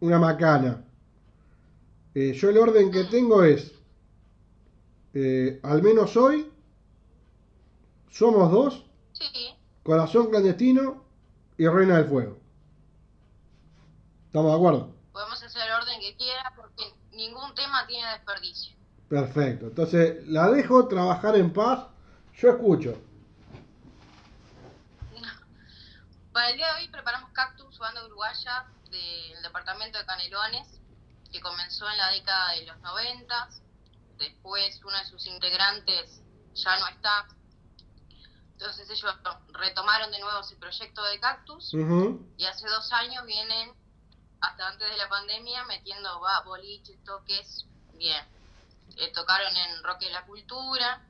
una 0.00 0.18
macana, 0.18 0.84
eh, 2.14 2.32
yo 2.32 2.50
el 2.50 2.58
orden 2.58 2.90
que 2.90 3.04
tengo 3.04 3.42
es, 3.42 3.72
eh, 5.14 5.60
al 5.62 5.82
menos 5.82 6.16
hoy, 6.16 6.50
somos 8.10 8.50
dos, 8.50 8.82
Sí, 9.12 9.54
corazón 9.82 10.28
clandestino 10.28 11.02
y 11.56 11.66
reina 11.66 11.96
del 11.96 12.06
fuego. 12.06 12.38
¿Estamos 14.26 14.50
de 14.50 14.56
acuerdo? 14.56 14.96
podemos 15.12 15.42
hacer 15.42 15.62
el 15.62 15.72
orden 15.72 15.98
que 15.98 16.14
quiera 16.16 16.52
porque 16.54 16.84
ningún 17.12 17.54
tema 17.54 17.86
tiene 17.86 18.06
desperdicio. 18.12 18.75
Perfecto. 19.08 19.66
Entonces, 19.66 20.26
la 20.26 20.50
dejo 20.50 20.88
trabajar 20.88 21.36
en 21.36 21.52
paz. 21.52 21.86
Yo 22.34 22.50
escucho. 22.50 22.98
Para 26.32 26.50
el 26.50 26.56
día 26.56 26.66
de 26.74 26.82
hoy 26.82 26.88
preparamos 26.88 27.30
Cactus, 27.30 27.78
banda 27.78 28.04
uruguaya 28.04 28.66
del 28.90 29.42
departamento 29.42 29.98
de 29.98 30.04
Canelones, 30.04 30.80
que 31.32 31.40
comenzó 31.40 31.88
en 31.88 31.96
la 31.96 32.10
década 32.10 32.52
de 32.52 32.66
los 32.66 32.78
90. 32.80 33.48
Después 34.18 34.80
uno 34.84 34.98
de 34.98 35.04
sus 35.06 35.26
integrantes 35.26 36.20
ya 36.54 36.78
no 36.78 36.88
está. 36.88 37.26
Entonces 38.52 38.88
ellos 38.90 39.14
retomaron 39.52 40.10
de 40.10 40.18
nuevo 40.20 40.40
ese 40.40 40.56
proyecto 40.56 41.02
de 41.04 41.20
Cactus 41.20 41.72
y 42.38 42.44
hace 42.44 42.66
dos 42.68 42.90
años 42.92 43.24
vienen, 43.26 43.72
hasta 44.40 44.68
antes 44.68 44.90
de 44.90 44.96
la 44.96 45.08
pandemia, 45.08 45.64
metiendo 45.64 46.20
ba- 46.20 46.42
boliches, 46.44 47.02
toques, 47.04 47.66
bien. 47.94 48.24
Eh, 48.96 49.12
tocaron 49.12 49.54
en 49.56 49.82
Rock 49.84 50.00
de 50.00 50.10
la 50.10 50.24
Cultura, 50.24 51.02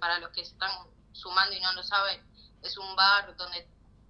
para 0.00 0.18
los 0.18 0.30
que 0.30 0.44
se 0.44 0.52
están 0.52 0.70
sumando 1.12 1.54
y 1.54 1.60
no 1.60 1.72
lo 1.74 1.82
saben, 1.82 2.20
es 2.62 2.78
un 2.78 2.96
bar 2.96 3.36
donde 3.36 3.66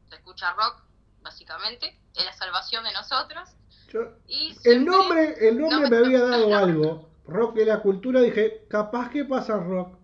se 0.09 0.14
escucha 0.16 0.53
rock, 0.53 0.83
básicamente, 1.22 1.99
es 2.14 2.25
la 2.25 2.33
salvación 2.33 2.85
de 2.85 2.93
nosotros. 2.93 3.49
Yo- 3.89 4.16
Y 4.29 4.57
el 4.64 4.85
nombre, 4.85 5.35
el 5.49 5.59
nombre 5.59 5.81
no 5.81 5.89
me 5.91 5.97
había 6.07 6.20
dado 6.25 6.49
no. 6.49 6.57
algo. 6.59 7.11
Rock 7.27 7.55
de 7.57 7.64
la 7.64 7.81
cultura, 7.81 8.20
dije, 8.20 8.66
capaz 8.68 9.11
que 9.11 9.25
pasa 9.25 9.57
rock. 9.57 9.97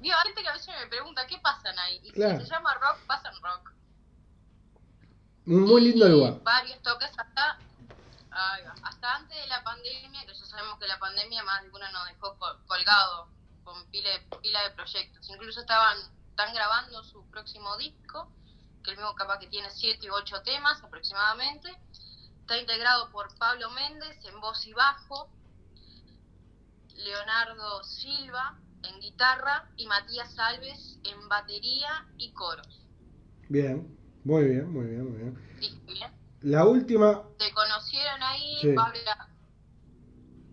Digo, 0.00 0.16
gente 0.24 0.42
que 0.42 0.48
a 0.48 0.52
veces 0.52 0.74
me 0.80 0.86
pregunta, 0.88 1.26
¿qué 1.28 1.38
pasan 1.38 1.78
ahí? 1.78 2.00
Y 2.02 2.10
Claro. 2.12 2.40
si 2.40 2.46
se 2.46 2.50
llama 2.52 2.74
rock, 2.74 2.98
pasan 3.06 3.34
rock. 3.40 3.72
Muy 5.44 5.80
lindo 5.80 6.06
Y 6.06 6.10
lugar. 6.10 6.42
Varios 6.42 6.80
toques 6.82 7.10
hasta, 7.16 7.58
hasta 8.84 9.14
antes 9.16 9.36
de 9.36 9.46
la 9.46 9.62
pandemia, 9.62 10.24
que 10.26 10.34
ya 10.34 10.46
sabemos 10.46 10.78
que 10.78 10.86
la 10.86 10.98
pandemia 10.98 11.42
más 11.44 11.62
de 11.62 11.68
uno 11.70 11.90
nos 11.92 12.06
dejó 12.06 12.36
col- 12.38 12.64
colgado 12.66 13.28
con 13.64 13.86
pila 13.90 14.10
de, 14.10 14.20
pila 14.40 14.62
de 14.62 14.70
proyectos. 14.70 15.28
Incluso 15.28 15.60
estaban 15.60 15.98
están 16.30 16.54
grabando 16.54 17.04
su 17.04 17.28
próximo 17.28 17.76
disco, 17.76 18.32
que 18.82 18.92
el 18.92 18.96
mismo 18.96 19.14
capaz 19.14 19.38
que 19.38 19.46
tiene 19.48 19.70
siete 19.70 20.10
u 20.10 20.14
ocho 20.14 20.42
temas 20.42 20.82
aproximadamente. 20.82 21.68
Está 22.40 22.56
integrado 22.56 23.10
por 23.12 23.28
Pablo 23.38 23.70
Méndez 23.70 24.18
en 24.24 24.40
voz 24.40 24.66
y 24.66 24.72
bajo, 24.72 25.30
Leonardo 26.96 27.82
Silva 27.84 28.58
en 28.82 28.98
guitarra 29.00 29.70
y 29.76 29.86
Matías 29.86 30.38
Alves 30.38 30.98
en 31.04 31.28
batería 31.28 31.88
y 32.18 32.32
coros. 32.32 32.88
Bien, 33.48 33.96
muy 34.24 34.44
bien, 34.44 34.72
muy 34.72 34.86
bien, 34.86 35.10
muy 35.10 35.18
bien. 35.18 35.58
Disco, 35.60 35.92
¿bien? 35.92 36.21
La 36.42 36.66
última, 36.66 37.22
¿Te 37.38 37.52
conocieron 37.52 38.22
ahí, 38.22 38.56
Sí. 38.60 38.72
Pablo? 38.74 38.98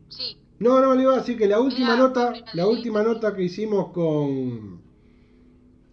Sí, 0.10 0.38
no, 0.60 0.82
no, 0.82 0.94
le 0.94 1.04
iba 1.04 1.14
a 1.14 1.18
decir 1.18 1.38
que 1.38 1.48
la 1.48 1.60
última 1.60 1.94
Era 1.94 1.98
nota, 1.98 2.34
la 2.54 2.68
última 2.68 3.02
nota 3.02 3.36
que 3.36 3.44
hicimos 3.44 3.92
con 3.92 4.82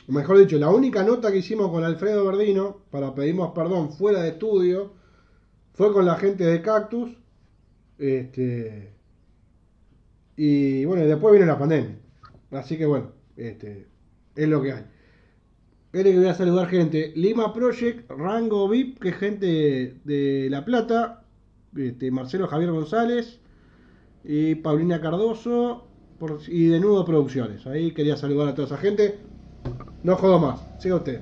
o 0.09 0.13
mejor 0.13 0.39
dicho, 0.39 0.57
la 0.57 0.71
única 0.71 1.03
nota 1.03 1.33
que 1.33 1.39
hicimos 1.39 1.71
con 1.71 1.83
Alfredo 1.83 2.25
Verdino 2.25 2.83
para 2.91 3.15
pedimos 3.15 3.53
perdón 3.53 3.93
fuera 3.93 4.23
de 4.23 4.31
estudio 4.31 4.93
fue 5.75 5.93
con 5.93 6.07
la 6.07 6.17
gente 6.17 6.45
de 6.45 6.63
Cactus. 6.63 7.11
Este, 7.99 8.93
y 10.37 10.85
bueno, 10.85 11.05
después 11.05 11.33
viene 11.33 11.47
la 11.47 11.59
pandemia. 11.59 11.99
Así 12.53 12.79
que 12.79 12.87
bueno, 12.87 13.13
este, 13.37 13.89
es 14.37 14.49
lo 14.49 14.63
que 14.63 14.73
hay. 14.73 14.87
Espere 15.87 16.13
que 16.13 16.19
voy 16.19 16.29
a 16.29 16.35
saludar 16.35 16.69
gente. 16.69 17.13
Lima 17.17 17.53
Project, 17.53 18.11
Rango 18.11 18.69
VIP, 18.69 19.01
que 19.01 19.09
es 19.11 19.17
gente 19.17 20.01
de 20.05 20.49
La 20.51 20.65
Plata. 20.65 21.23
Este, 21.77 22.11
Marcelo 22.11 22.49
Javier 22.49 22.71
González 22.71 23.39
y 24.25 24.57
Paulina 24.57 25.01
Cardoso 25.01 25.87
y 26.49 26.67
de 26.67 26.81
Nudo 26.81 27.05
Producciones. 27.05 27.67
Ahí 27.67 27.93
quería 27.93 28.17
saludar 28.17 28.49
a 28.49 28.55
toda 28.55 28.67
esa 28.67 28.79
gente. 28.79 29.19
No 30.03 30.17
jodo 30.17 30.39
más. 30.39 30.61
Siga 30.81 30.97
usted. 30.97 31.21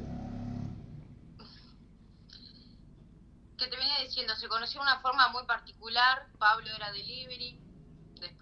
que 3.56 3.66
te 3.66 3.76
venía 3.76 4.00
diciendo, 4.02 4.34
se 4.36 4.48
conoció 4.48 4.80
de 4.80 4.86
una 4.86 5.00
forma 5.00 5.28
muy 5.28 5.44
particular, 5.46 6.26
Pablo 6.38 6.66
era 6.76 6.92
delivery, 6.92 7.58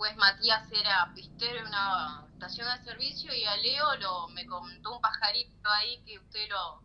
después 0.02 0.16
Matías 0.16 0.64
era 0.72 1.12
pistero 1.14 1.60
en 1.60 1.66
una 1.66 2.26
estación 2.32 2.66
de 2.76 2.84
servicio 2.84 3.32
y 3.34 3.44
a 3.44 3.56
Leo 3.56 3.84
lo, 4.00 4.28
me 4.28 4.44
contó 4.46 4.96
un 4.96 5.00
pajarito 5.00 5.68
ahí 5.70 6.02
que 6.04 6.18
usted 6.18 6.48
lo 6.50 6.82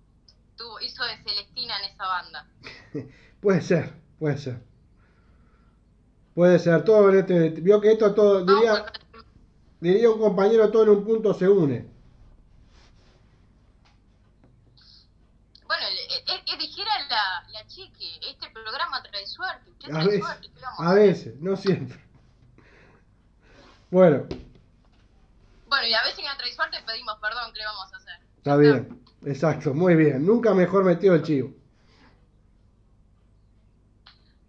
tuvo, 0.55 0.79
hizo 0.81 1.03
de 1.03 1.17
Celestina 1.23 1.79
en 1.79 1.85
esa 1.91 2.05
banda. 2.05 2.47
Puede 3.41 3.61
ser, 3.61 3.93
puede 4.19 4.37
ser. 4.37 4.61
Puede 6.35 6.59
ser, 6.59 6.83
todo 6.83 7.09
en 7.09 7.19
este, 7.19 7.49
vio 7.61 7.79
que 7.81 7.91
esto 7.93 8.13
todo, 8.13 8.45
Vamos 8.45 8.83
diría, 9.79 10.09
un 10.11 10.19
compañero, 10.19 10.69
todo 10.71 10.83
en 10.83 10.89
un 10.89 11.03
punto 11.05 11.33
se 11.33 11.47
une. 11.47 11.87
Bueno, 15.65 15.83
el- 15.87 16.33
el- 16.33 16.43
el- 16.53 16.59
dijera 16.59 16.91
la, 17.09 17.47
la 17.51 17.67
chiqui, 17.67 18.19
este 18.29 18.49
programa 18.51 19.01
trae 19.03 19.25
suerte, 19.27 19.69
usted 19.71 19.89
A 19.89 19.93
trae 19.93 20.05
veces, 20.05 20.21
suerte, 20.25 20.49
¿qué 20.53 20.61
vamos 20.61 20.79
a 20.79 20.89
a 20.89 20.93
veces, 20.93 21.39
no 21.39 21.55
siempre. 21.57 22.06
Bueno, 23.89 24.25
Bueno, 25.67 25.87
y 25.87 25.93
a 25.93 26.03
veces 26.03 26.19
que 26.19 26.27
no 26.27 26.37
trae 26.37 26.51
suerte 26.53 26.77
pedimos 26.85 27.17
perdón, 27.19 27.51
¿qué 27.53 27.59
le 27.59 27.65
vamos 27.65 27.93
a 27.93 27.97
hacer? 27.97 28.19
está 28.37 28.55
bien, 28.57 29.03
exacto, 29.25 29.73
muy 29.73 29.95
bien. 29.95 30.25
Nunca 30.25 30.53
mejor 30.53 30.83
metido 30.83 31.15
el 31.15 31.23
chivo. 31.23 31.51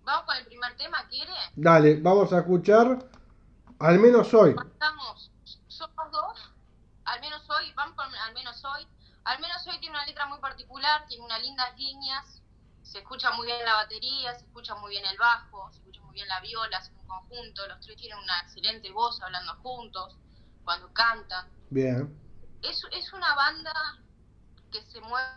Vamos 0.05 0.25
con 0.25 0.37
el 0.37 0.47
primer 0.47 0.77
tema, 0.77 1.07
¿quiere? 1.09 1.33
Dale, 1.55 2.01
vamos 2.01 2.33
a 2.33 2.39
escuchar, 2.39 2.99
al 3.79 3.99
menos 3.99 4.33
hoy. 4.35 4.55
Estamos, 4.73 5.31
somos 5.69 6.11
dos, 6.11 6.51
al 7.05 7.21
menos 7.21 7.43
hoy, 7.51 7.73
vamos 7.77 7.95
con 7.97 8.15
al 8.15 8.35
menos 8.35 8.65
hoy. 8.65 8.87
Al 9.25 9.41
menos 9.41 9.67
hoy 9.67 9.79
tiene 9.81 9.95
una 9.95 10.07
letra 10.07 10.27
muy 10.27 10.39
particular, 10.39 11.05
tiene 11.07 11.25
unas 11.25 11.43
lindas 11.43 11.77
líneas, 11.77 12.41
se 12.83 12.99
escucha 12.99 13.31
muy 13.33 13.47
bien 13.47 13.63
la 13.65 13.75
batería, 13.75 14.33
se 14.35 14.47
escucha 14.47 14.75
muy 14.77 14.91
bien 14.91 15.05
el 15.05 15.19
bajo, 15.19 15.71
se 15.73 15.79
bien 16.19 16.29
la 16.29 16.41
viola, 16.41 16.79
es 16.79 16.91
un 16.91 17.07
conjunto, 17.07 17.67
los 17.69 17.81
tres 17.81 17.97
tienen 17.97 18.19
una 18.19 18.41
excelente 18.41 18.91
voz 18.91 19.23
hablando 19.23 19.55
juntos, 19.63 20.17
cuando 20.65 20.93
cantan. 20.93 21.47
Bien, 21.71 22.13
Es, 22.63 22.83
es 22.91 23.13
una 23.13 23.35
banda 23.37 23.73
que 24.73 24.83
se 24.83 25.01
mueve 25.01 25.29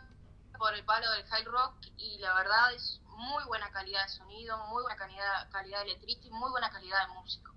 por 0.58 0.74
el 0.74 0.84
palo 0.84 1.10
del 1.12 1.24
high 1.26 1.46
rock 1.46 1.76
y 1.98 2.18
la 2.18 2.34
verdad 2.34 2.74
es 2.74 3.00
muy 3.16 3.44
buena 3.46 3.70
calidad 3.72 4.04
de 4.04 4.10
sonido, 4.10 4.58
muy 4.70 4.82
buena 4.82 4.98
calidad, 4.98 5.50
calidad 5.52 5.82
de 5.82 5.94
letrista 5.94 6.28
y 6.28 6.32
muy 6.32 6.50
buena 6.50 6.72
calidad 6.72 7.08
de 7.08 7.14
músico. 7.14 7.54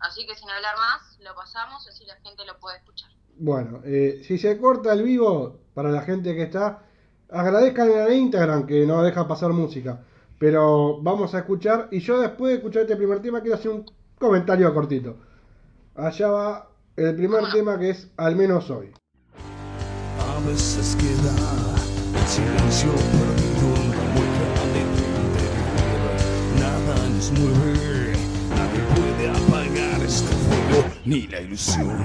Así 0.00 0.26
que 0.26 0.34
sin 0.34 0.50
hablar 0.50 0.74
más, 0.76 1.18
lo 1.20 1.34
pasamos, 1.36 1.86
así 1.86 2.04
la 2.04 2.16
gente 2.16 2.44
lo 2.44 2.58
puede 2.58 2.78
escuchar. 2.78 3.10
bueno, 3.36 3.80
eh, 3.84 4.22
si 4.24 4.38
se 4.38 4.58
corta 4.58 4.92
el 4.92 5.02
vivo, 5.04 5.60
para 5.72 5.90
la 5.90 6.02
gente 6.02 6.34
que 6.34 6.42
está, 6.42 6.82
agradezcan 7.30 7.90
a 7.92 8.12
Instagram 8.12 8.66
que 8.66 8.86
no 8.86 9.02
deja 9.04 9.28
pasar 9.28 9.50
música. 9.52 10.04
Pero 10.40 11.02
vamos 11.02 11.34
a 11.34 11.40
escuchar, 11.40 11.88
y 11.90 12.00
yo 12.00 12.18
después 12.18 12.52
de 12.52 12.56
escuchar 12.56 12.82
este 12.84 12.96
primer 12.96 13.20
tema 13.20 13.42
quiero 13.42 13.56
hacer 13.56 13.72
un 13.72 13.84
comentario 14.18 14.72
cortito. 14.72 15.18
Allá 15.94 16.28
va 16.28 16.70
el 16.96 17.14
primer 17.14 17.52
tema 17.52 17.78
que 17.78 17.90
es 17.90 18.10
al 18.16 18.36
menos 18.36 18.70
hoy. 18.70 18.90
A 19.36 20.48
veces 20.48 20.96
queda 20.96 21.34
el 22.18 22.26
silencio 22.26 22.90
perdido 22.90 23.66
en 23.82 23.90
la 23.90 24.02
mueca 24.14 24.46
de 24.72 24.82
tu 24.96 25.04
interior. 25.28 26.16
Nada 26.58 26.94
nos 27.10 27.32
mueve, 27.32 28.16
nadie 28.56 28.80
puede 28.96 29.28
apagar 29.28 30.00
este 30.00 30.34
fuego 30.34 30.88
ni 31.04 31.26
la 31.26 31.42
ilusión. 31.42 31.98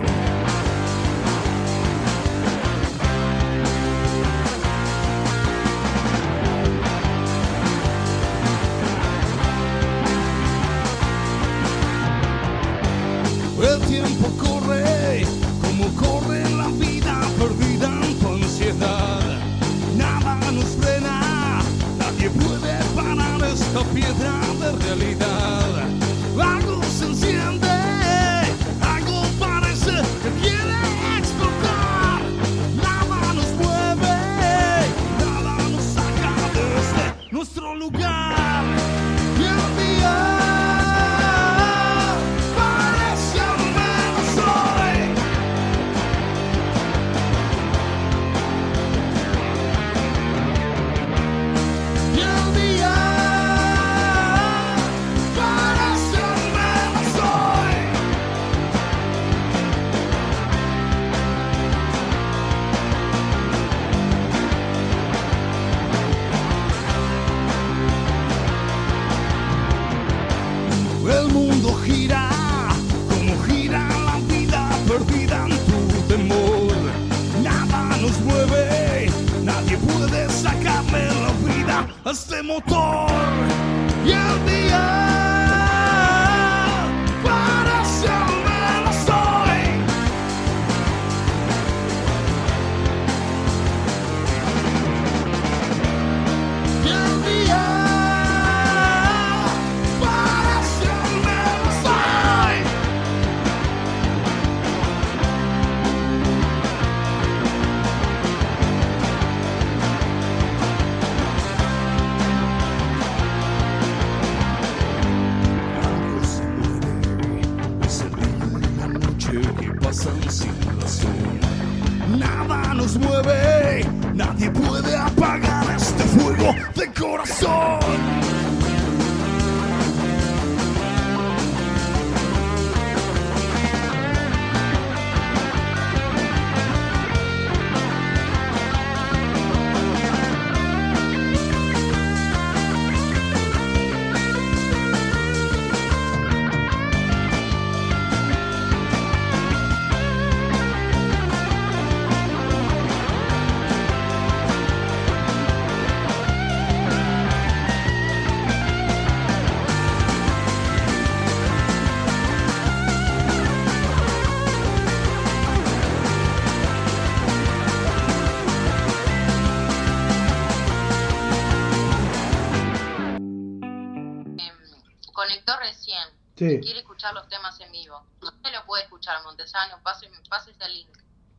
Vida 82.06 82.78
a 82.78 82.85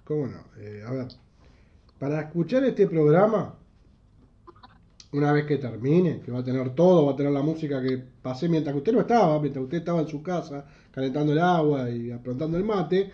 ¿Cómo 0.07 0.29
no? 0.29 0.39
Eh, 0.61 0.85
a 0.87 0.93
ver, 0.93 1.09
para 1.99 2.21
escuchar 2.21 2.63
este 2.63 2.87
programa, 2.87 3.57
una 5.11 5.33
vez 5.33 5.47
que 5.47 5.57
termine, 5.57 6.21
que 6.21 6.31
va 6.31 6.39
a 6.39 6.45
tener 6.45 6.77
todo, 6.77 7.07
va 7.07 7.13
a 7.13 7.17
tener 7.17 7.33
la 7.33 7.43
música 7.43 7.83
que 7.83 7.99
pasé 8.23 8.49
mientras 8.49 8.73
que 8.73 8.79
usted 8.79 8.93
no 8.93 9.01
estaba, 9.01 9.41
mientras 9.41 9.65
usted 9.65 9.79
estaba 9.79 10.01
en 10.01 10.07
su 10.07 10.23
casa, 10.23 10.65
calentando 10.93 11.33
el 11.33 11.41
agua 11.41 11.91
y 11.91 12.13
aprontando 12.13 12.57
el 12.57 12.63
mate, 12.63 13.11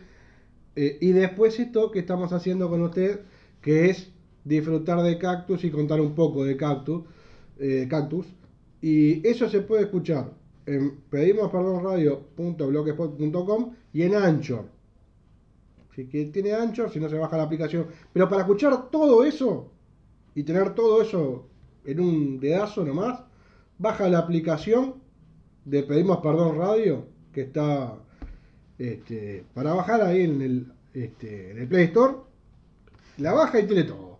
eh, 0.77 0.99
y 1.01 1.13
después 1.13 1.59
esto 1.59 1.91
que 1.91 2.01
estamos 2.01 2.31
haciendo 2.35 2.69
con 2.69 2.83
usted, 2.83 3.21
que 3.63 3.89
es 3.89 4.11
disfrutar 4.45 5.03
de 5.03 5.17
cactus 5.17 5.65
y 5.65 5.71
contar 5.71 5.99
un 5.99 6.15
poco 6.15 6.45
de 6.45 6.59
cactus, 6.59 7.05
eh, 7.59 7.87
cactus, 7.89 8.27
y 8.83 9.27
eso 9.27 9.49
se 9.49 9.63
puede 9.63 9.85
escuchar 9.85 10.31
en 10.67 10.99
pedimos 11.09 11.51
perdón 11.51 11.83
radio.blogspot.com 11.83 13.73
y 13.95 14.03
en 14.03 14.15
Anchor. 14.15 14.82
Si 15.95 16.05
tiene 16.05 16.53
Anchor, 16.53 16.91
si 16.91 16.99
no 16.99 17.09
se 17.09 17.19
baja 17.19 17.37
la 17.37 17.43
aplicación. 17.43 17.87
Pero 18.13 18.29
para 18.29 18.43
escuchar 18.43 18.91
todo 18.91 19.25
eso 19.25 19.71
y 20.35 20.43
tener 20.43 20.75
todo 20.75 21.03
eso 21.03 21.47
en 21.85 22.01
un 22.01 22.41
dedazo 22.41 22.85
nomás, 22.85 23.21
baja 23.79 24.09
la 24.09 24.19
aplicación 24.19 24.95
de 25.65 25.83
Pedimos 25.83 26.19
Perdón 26.19 26.57
Radio, 26.57 27.07
que 27.33 27.43
está 27.43 27.95
este, 28.79 29.45
para 29.53 29.75
bajar 29.75 30.03
ahí 30.03 30.23
en 30.23 30.41
el, 30.41 30.73
este, 30.95 31.51
en 31.51 31.59
el 31.59 31.69
Play 31.69 31.85
Store. 31.85 32.15
La 33.19 33.33
baja 33.33 33.61
y 33.61 33.67
tiene 33.67 33.85
todo. 33.85 34.19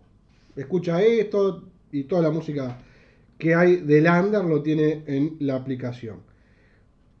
Escucha 0.55 1.01
esto 1.01 1.63
y 1.91 2.03
toda 2.03 2.21
la 2.21 2.31
música 2.31 2.77
que 3.37 3.55
hay 3.55 3.77
del 3.77 4.07
Under 4.07 4.45
lo 4.45 4.61
tiene 4.61 5.03
en 5.07 5.37
la 5.39 5.55
aplicación. 5.55 6.19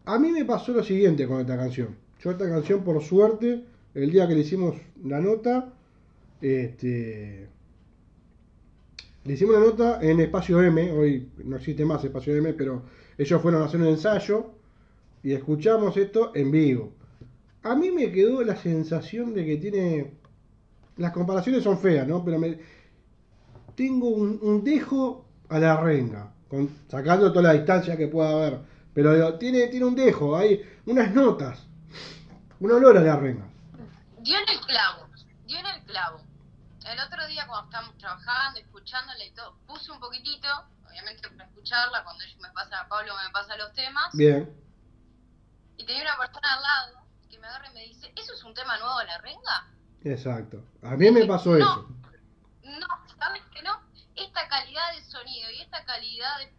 A 0.05 0.19
mí 0.19 0.31
me 0.31 0.45
pasó 0.45 0.73
lo 0.73 0.83
siguiente 0.83 1.27
con 1.27 1.41
esta 1.41 1.57
canción. 1.57 1.95
Yo 2.19 2.31
esta 2.31 2.47
canción, 2.47 2.83
por 2.83 3.01
suerte, 3.01 3.63
el 3.95 4.11
día 4.11 4.27
que 4.27 4.33
le 4.33 4.41
hicimos 4.41 4.75
la 5.03 5.19
nota, 5.19 5.73
este, 6.41 7.47
le 9.23 9.33
hicimos 9.33 9.55
la 9.55 9.61
nota 9.61 9.99
en 10.01 10.19
Espacio 10.19 10.61
M, 10.61 10.91
hoy 10.91 11.29
no 11.43 11.55
existe 11.55 11.85
más 11.85 12.03
Espacio 12.03 12.35
M, 12.35 12.53
pero 12.53 12.83
ellos 13.17 13.41
fueron 13.41 13.61
a 13.61 13.65
hacer 13.65 13.79
un 13.79 13.87
ensayo 13.87 14.51
y 15.21 15.33
escuchamos 15.33 15.95
esto 15.97 16.31
en 16.35 16.51
vivo. 16.51 16.91
A 17.63 17.75
mí 17.75 17.91
me 17.91 18.11
quedó 18.11 18.43
la 18.43 18.55
sensación 18.55 19.33
de 19.33 19.45
que 19.45 19.57
tiene... 19.57 20.11
Las 20.97 21.11
comparaciones 21.11 21.63
son 21.63 21.79
feas, 21.79 22.07
¿no? 22.07 22.23
Pero 22.23 22.39
tengo 23.75 24.09
un, 24.09 24.63
dejo 24.63 25.25
a 25.49 25.59
la 25.59 25.81
renga, 25.81 26.33
sacando 26.87 27.31
toda 27.31 27.53
la 27.53 27.53
distancia 27.53 27.97
que 27.97 28.07
pueda 28.07 28.31
haber. 28.31 28.59
Pero 28.93 29.35
tiene, 29.39 29.67
tiene 29.67 29.85
un 29.85 29.95
dejo, 29.95 30.35
hay 30.35 30.61
unas 30.85 31.15
notas, 31.15 31.65
un 32.59 32.71
olor 32.71 32.97
a 32.97 33.01
la 33.01 33.15
renga. 33.15 33.52
Dio 34.23 34.37
en 34.39 34.49
el 34.49 34.59
clavo, 34.61 35.07
dio 35.45 35.59
en 35.59 35.65
el 35.65 35.83
clavo. 35.83 36.21
El 36.85 36.99
otro 36.99 37.25
día 37.27 37.45
cuando 37.47 37.65
estábamos 37.69 37.97
trabajando, 37.97 38.59
escuchándola 38.59 39.23
y 39.23 39.31
todo, 39.31 39.57
puse 39.67 39.91
un 39.91 39.99
poquitito, 39.99 40.47
obviamente 40.89 41.29
para 41.29 41.45
escucharla, 41.45 42.03
cuando 42.03 42.23
ella 42.23 42.35
me 42.41 42.49
pasa, 42.51 42.87
Pablo 42.89 43.13
me 43.25 43.31
pasa 43.31 43.55
los 43.57 43.71
temas, 43.73 44.09
Bien, 44.13 44.53
y 45.77 45.85
tenía 45.85 46.03
una 46.03 46.17
persona 46.17 46.53
al 46.55 46.61
lado 46.61 47.05
que 47.29 47.39
me 47.39 47.47
agarra 47.47 47.69
y 47.69 47.73
me 47.73 47.81
dice, 47.85 48.11
¿eso 48.15 48.33
es 48.33 48.43
un 48.43 48.53
tema 48.53 48.77
nuevo 48.77 48.97
de 48.99 49.05
la 49.05 49.17
renga? 49.19 49.67
exacto. 50.05 50.65
A 50.83 50.95
mí 50.97 51.09
me 51.11 51.25
pasó 51.25 51.51
No. 51.51 51.57
eso. 51.57 51.87
No, 52.63 52.87
¿sabes 53.17 53.41
que 53.53 53.61
no? 53.61 53.81
Esta 54.15 54.47
calidad 54.49 54.93
de 54.93 55.03
sonido 55.05 55.49
y 55.51 55.61
esta 55.61 55.83
calidad 55.85 56.37
de, 56.39 56.53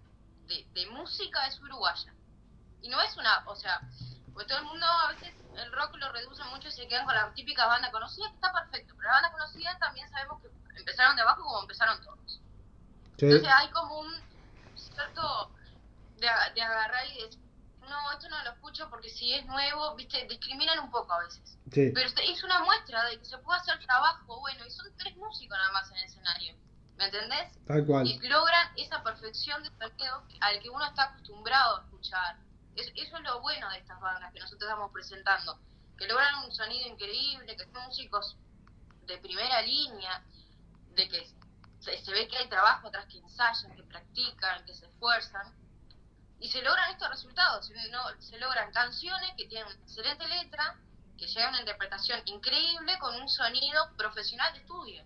de- 0.47 0.67
de 0.73 0.87
música 0.91 1.47
es 1.47 1.61
uruguaya. 1.61 2.15
Y 2.83 2.89
no 2.89 3.01
es 3.03 3.15
una, 3.19 3.43
o 3.47 3.55
sea, 3.57 3.81
pues 4.35 4.47
todo 4.47 4.59
el 4.59 4.64
mundo 4.64 4.85
a 4.87 5.09
veces 5.12 5.35
el 5.57 5.72
rock 5.72 5.95
lo 5.97 6.12
reduce 6.12 6.43
mucho 6.45 6.68
y 6.68 6.72
se 6.72 6.89
quedan 6.89 7.07
con 7.07 7.14
las 7.14 7.32
típicas 7.35 7.66
bandas 7.66 7.91
conocidas, 7.93 8.30
que 8.30 8.35
está 8.37 8.53
perfecto, 8.53 8.95
pero 8.97 9.11
las 9.11 9.22
bandas 9.22 9.32
conocidas 9.32 9.78
también 9.78 10.09
sabemos 10.11 10.43
que 10.43 10.49
empezaron 10.78 11.16
de 11.16 11.22
abajo 11.22 11.43
como 11.45 11.61
empezaron 11.62 12.03
todos. 12.03 12.43
Sí, 13.18 13.26
Entonces 13.26 13.49
hay 13.57 13.70
como 13.70 14.01
un 14.01 14.12
cierto 14.74 15.53
de, 16.16 16.26
de 16.55 16.62
agarrar 16.62 17.07
y 17.07 17.22
decir, 17.22 17.41
no, 17.89 18.12
esto 18.12 18.28
no 18.28 18.43
lo 18.43 18.51
escucho 18.51 18.89
porque 18.91 19.09
si 19.09 19.32
es 19.35 19.47
nuevo, 19.47 19.95
viste, 19.95 20.26
discriminan 20.28 20.80
un 20.80 20.91
poco 20.91 21.12
a 21.12 21.20
veces. 21.20 21.57
sí, 21.72 21.93
Pero 21.95 22.09
es 22.09 22.43
una 22.43 22.64
muestra 22.64 23.05
de 23.05 23.18
que 23.18 23.24
se 23.24 23.39
puede 23.39 23.61
hacer 23.61 23.78
trabajo 23.80 24.41
bueno 24.41 24.66
y 24.66 24.70
son 24.70 24.87
tres 24.97 25.16
músicos 25.16 25.57
nada 25.57 25.72
más 25.72 25.91
en 25.91 25.99
el 25.99 26.05
escenario. 26.05 26.55
¿Me 26.97 27.07
entendés? 27.07 27.53
tal 27.66 27.85
cual. 27.87 28.07
Y 28.07 28.18
logran 28.28 28.72
esa 28.76 29.03
perfección 29.03 29.62
de 29.62 29.68
sonido 29.68 30.22
al 30.41 30.61
que 30.61 30.70
uno 30.70 30.85
está 30.87 31.05
acostumbrado 31.05 31.78
a 31.78 31.80
escuchar. 31.82 32.37
Es- 32.77 32.93
eso 32.97 33.16
es 33.16 33.22
lo 33.22 33.41
bueno 33.41 33.68
de 33.70 33.79
estas 33.79 34.01
bandas 34.01 34.33
que 34.33 34.41
nosotros 34.41 34.68
estamos 34.68 34.91
presentando. 34.93 35.59
Que 35.99 36.07
logran 36.07 36.45
un 36.45 36.53
sonido 36.53 36.89
increíble, 36.89 37.57
que 37.57 37.64
son 37.64 37.83
músicos 37.87 38.37
de 39.07 39.18
primera 39.18 39.62
línea, 39.62 40.22
de 40.95 41.09
que 41.09 41.27
se, 41.81 41.99
se 42.05 42.12
ve 42.12 42.27
que 42.29 42.37
hay 42.37 42.49
trabajo 42.49 42.89
atrás 42.89 43.07
que 43.07 43.18
ensayan, 43.18 43.75
que 43.77 43.83
practican, 43.85 44.64
que 44.64 44.75
se 44.75 44.87
esfuerzan. 44.87 45.55
Y 46.41 46.49
se 46.49 46.62
logran 46.62 46.91
estos 46.91 47.09
resultados. 47.11 47.66
Se, 47.66 47.75
no- 47.91 48.20
se 48.20 48.39
logran 48.39 48.72
canciones 48.72 49.31
que 49.37 49.47
tienen 49.47 49.66
una 49.66 49.77
excelente 49.77 50.27
letra, 50.27 50.77
que 51.16 51.27
llevan 51.29 51.51
una 51.51 51.61
interpretación 51.61 52.20
increíble 52.27 52.99
con 52.99 53.14
un 53.20 53.29
sonido 53.29 53.89
profesional 53.97 54.53
de 54.53 54.59
estudio. 54.61 55.05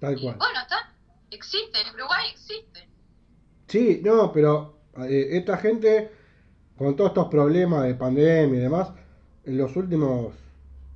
Tal 0.00 0.18
Y 0.18 0.22
cual. 0.22 0.36
bueno, 0.36 0.60
está. 0.60 0.92
Existe, 1.30 1.80
en 1.80 1.94
Uruguay 1.94 2.30
existe. 2.30 2.88
Sí, 3.68 4.00
no, 4.02 4.32
pero 4.32 4.80
eh, 5.08 5.28
esta 5.32 5.56
gente, 5.58 6.17
con 6.78 6.94
todos 6.94 7.10
estos 7.10 7.26
problemas 7.26 7.84
de 7.84 7.94
pandemia 7.94 8.58
y 8.58 8.62
demás, 8.62 8.92
en 9.44 9.58
los 9.58 9.76
últimos 9.76 10.32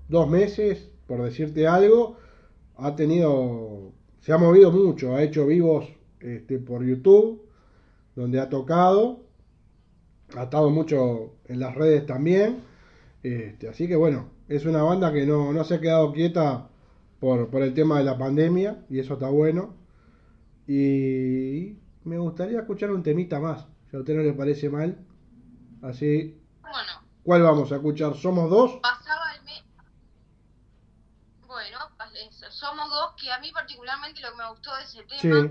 dos 0.09 0.31
meses, 0.31 0.89
por 1.09 1.23
decirte 1.23 1.67
algo, 1.67 2.17
ha 2.77 2.95
tenido, 2.95 3.93
se 4.21 4.33
ha 4.33 4.39
movido 4.39 4.71
mucho, 4.71 5.17
ha 5.17 5.23
hecho 5.23 5.47
vivos 5.47 5.89
este, 6.21 6.59
por 6.61 6.85
YouTube, 6.85 7.43
donde 8.15 8.39
ha 8.39 8.49
tocado, 8.49 9.25
ha 10.37 10.45
estado 10.45 10.71
mucho 10.71 11.35
en 11.49 11.59
las 11.59 11.75
redes 11.75 12.07
también, 12.07 12.59
este, 13.25 13.69
así 13.69 13.89
que 13.89 13.97
bueno, 13.97 14.29
es 14.49 14.65
una 14.65 14.83
banda 14.85 15.13
que 15.13 15.27
no, 15.27 15.53
no 15.53 15.65
se 15.65 15.75
ha 15.75 15.81
quedado 15.81 16.13
quieta 16.13 16.69
por, 17.19 17.49
por 17.49 17.63
el 17.63 17.75
tema 17.75 17.99
de 17.99 18.05
la 18.05 18.17
pandemia, 18.19 18.85
y 18.89 19.01
eso 19.01 19.15
está 19.15 19.29
bueno. 19.29 19.75
Y 20.69 21.77
me 22.05 22.19
gustaría 22.19 22.61
escuchar 22.61 22.93
un 22.93 23.03
temita 23.03 23.41
más, 23.41 23.67
si 23.91 23.97
a 23.97 24.01
usted 24.01 24.15
no 24.15 24.23
le 24.23 24.33
parece 24.33 24.69
mal. 24.69 24.97
Así, 25.83 26.41
Bueno, 26.63 26.93
¿cuál 27.25 27.43
vamos 27.43 27.73
a 27.73 27.77
escuchar? 27.77 28.15
¿Somos 28.17 28.49
dos? 28.49 28.73
pasaba 28.81 29.35
el 29.35 29.43
mes. 29.45 29.63
Bueno, 31.47 31.79
somos 32.51 32.89
dos 32.89 33.13
que 33.21 33.31
a 33.31 33.39
mí 33.41 33.51
particularmente 33.53 34.21
lo 34.21 34.31
que 34.31 34.37
me 34.37 34.49
gustó 34.51 34.75
de 34.77 34.83
ese 34.85 35.03
tema, 35.05 35.21
Sí, 35.21 35.51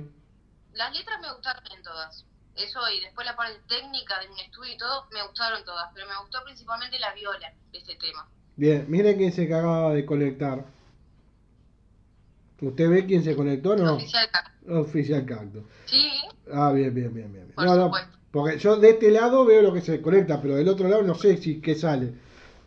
las 0.73 0.93
letras 0.97 1.21
me 1.21 1.31
gustaron 1.33 1.63
en 1.75 1.83
todas. 1.83 2.25
Eso 2.55 2.79
y 2.89 3.01
después 3.01 3.25
la 3.25 3.35
parte 3.35 3.59
técnica 3.67 4.19
de 4.19 4.27
un 4.29 4.39
estudio 4.39 4.73
y 4.73 4.77
todo, 4.77 5.05
me 5.11 5.21
gustaron 5.23 5.63
todas, 5.63 5.89
pero 5.93 6.07
me 6.07 6.17
gustó 6.21 6.39
principalmente 6.43 6.97
la 6.99 7.13
viola 7.13 7.53
de 7.71 7.77
este 7.77 7.95
tema. 7.95 8.27
bien, 8.55 8.85
miren 8.89 9.17
quién 9.17 9.31
se 9.31 9.45
acaba 9.45 9.93
de 9.93 10.05
conectar. 10.05 10.65
¿Usted 12.61 12.89
ve 12.89 13.05
quién 13.05 13.23
se 13.23 13.35
conectó 13.35 13.75
no? 13.75 13.95
Oficial 13.95 14.29
Car- 14.31 14.51
Oficial 14.69 15.25
Cactus. 15.25 15.63
Sí, 15.85 16.11
Ah, 16.53 16.71
bien, 16.71 16.93
bien, 16.93 17.13
bien, 17.13 17.31
bien. 17.31 17.51
Por 17.53 17.65
No, 17.65 17.75
no, 17.75 17.85
supuesto. 17.85 18.17
Porque 18.31 18.57
yo 18.59 18.77
de 18.77 18.91
este 18.91 19.11
lado 19.11 19.45
veo 19.45 19.61
lo 19.61 19.73
que 19.73 19.81
se 19.81 20.01
conecta, 20.01 20.41
pero 20.41 20.55
del 20.55 20.67
otro 20.69 20.87
lado 20.87 21.01
no 21.03 21.15
sé 21.15 21.37
si 21.37 21.59
qué 21.61 21.75
sale. 21.75 22.13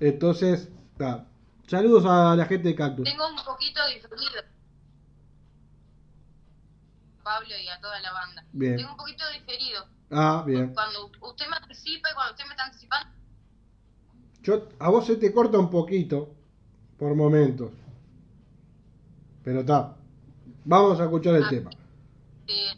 Entonces, 0.01 0.69
ta. 0.99 1.27
saludos 1.67 2.05
a 2.07 2.37
la 2.37 2.45
gente 2.47 2.69
de 2.69 2.75
Cactus. 2.75 3.05
tengo 3.05 3.27
un 3.29 3.37
poquito 3.45 3.81
diferido. 3.93 4.43
Pablo 7.23 7.49
y 7.59 7.69
a 7.69 7.81
toda 7.81 8.01
la 8.01 8.13
banda. 8.13 8.45
Bien. 8.53 8.77
Tengo 8.77 8.91
un 8.91 8.97
poquito 8.99 9.25
diferido. 9.33 9.87
Ah, 10.11 10.45
bien. 10.47 10.75
Cuando 10.75 11.11
usted 11.23 11.47
me 11.49 11.57
anticipa 11.57 12.11
y 12.11 12.15
cuando 12.15 12.33
usted 12.33 12.45
me 12.45 12.51
está 12.51 12.65
anticipando, 12.67 13.11
Yo, 14.43 14.69
a 14.79 14.91
vos 14.91 15.07
se 15.07 15.17
te 15.17 15.33
corta 15.33 15.59
un 15.59 15.71
poquito 15.71 16.35
por 16.99 17.15
momentos. 17.15 17.71
Pero 19.43 19.61
está. 19.61 19.97
Vamos 20.67 21.01
a 21.01 21.05
escuchar 21.05 21.35
el 21.37 21.45
Ah. 21.45 21.49
tema. 21.49 21.71
eh, 22.47 22.75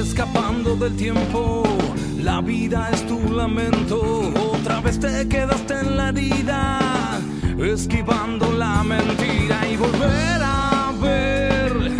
escapando 0.00 0.76
del 0.76 0.96
tiempo. 0.96 1.62
La 2.18 2.40
vida 2.40 2.88
es 2.92 3.06
tu 3.06 3.18
lamento. 3.32 4.32
Otra 4.52 4.80
vez 4.80 4.98
te 4.98 5.28
quedaste 5.28 5.74
en 5.80 5.96
la 5.96 6.08
herida, 6.08 7.20
esquivando 7.58 8.52
la 8.52 8.82
mentira 8.82 9.66
y 9.68 9.76
volver 9.76 10.42
a 10.42 10.92
ver 11.00 11.92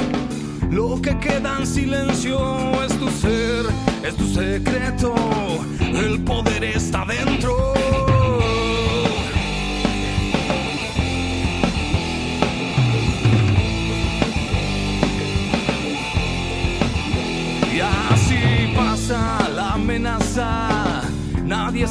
lo 0.70 1.00
que 1.00 1.18
queda 1.18 1.40
silencio, 1.66 2.82
es 2.84 2.98
tu 2.98 3.08
ser, 3.10 3.66
es 4.02 4.16
tu 4.16 4.26
secreto, 4.26 5.14
el 5.80 6.22
poder 6.24 6.64
está 6.64 7.04
dentro. 7.04 7.99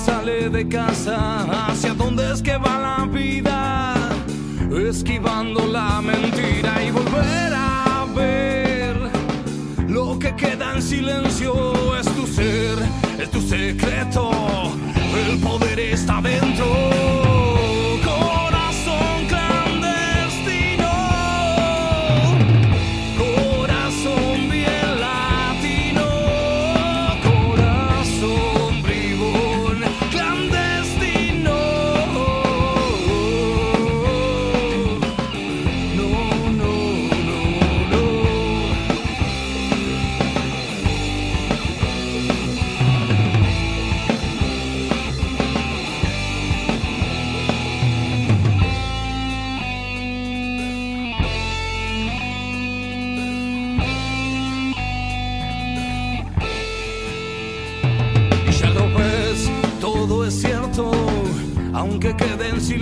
Sale 0.09 0.49
de 0.49 0.67
casa. 0.67 1.17
¿Hacia 1.67 1.93
dónde 1.93 2.23
es 2.33 2.41
que 2.41 2.57
va 2.57 2.75
la 2.87 3.05
vida? 3.05 3.93
Esquivando 4.89 5.67
la 5.67 6.01
mentira 6.01 6.71
y 6.85 6.91
volver 6.91 7.51
a 7.53 8.05
ver 8.15 8.95
lo 9.87 10.17
que 10.17 10.35
queda 10.35 10.75
en 10.75 10.81
silencio. 10.81 11.51
Es 11.99 12.07
tu 12.17 12.25
ser, 12.25 12.75
es 13.23 13.29
tu 13.29 13.41
secreto. 13.41 14.31
El 15.21 15.39
poder 15.39 15.79
está 15.79 16.21
dentro. 16.21 16.98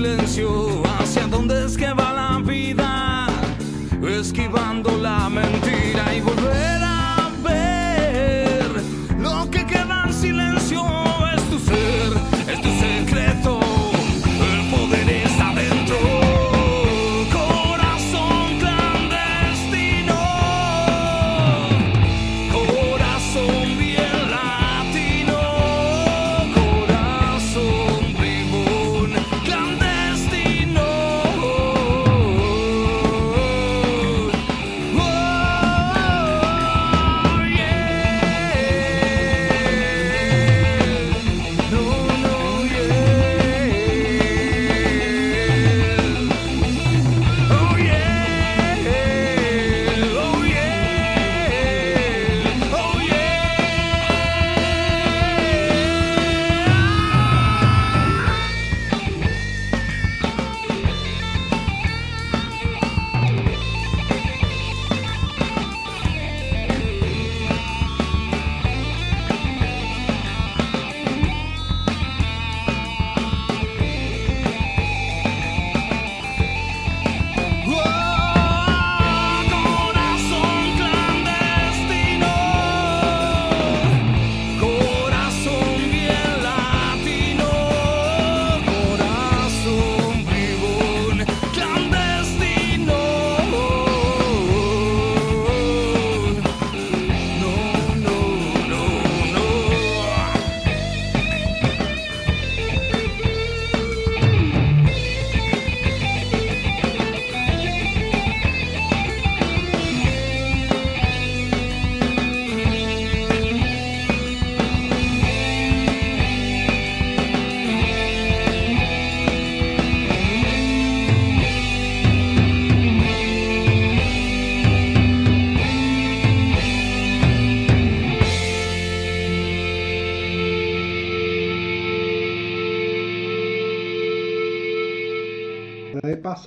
Silencio. 0.07 0.86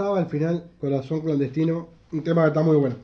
Al 0.00 0.26
final, 0.26 0.70
Corazón 0.80 1.20
Clandestino, 1.20 1.88
un 2.12 2.24
tema 2.24 2.42
que 2.42 2.48
está 2.48 2.62
muy 2.62 2.76
bueno. 2.76 2.96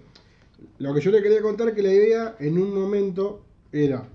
Lo 0.79 0.95
que 0.95 1.03
yo 1.03 1.11
le 1.11 1.23
quería 1.23 1.43
contar 1.43 1.69
es 1.69 1.75
que 1.75 1.83
la 1.83 1.93
idea 1.93 2.37
en 2.39 2.59
un 2.59 2.75
momento 2.75 3.45
era 3.71 4.09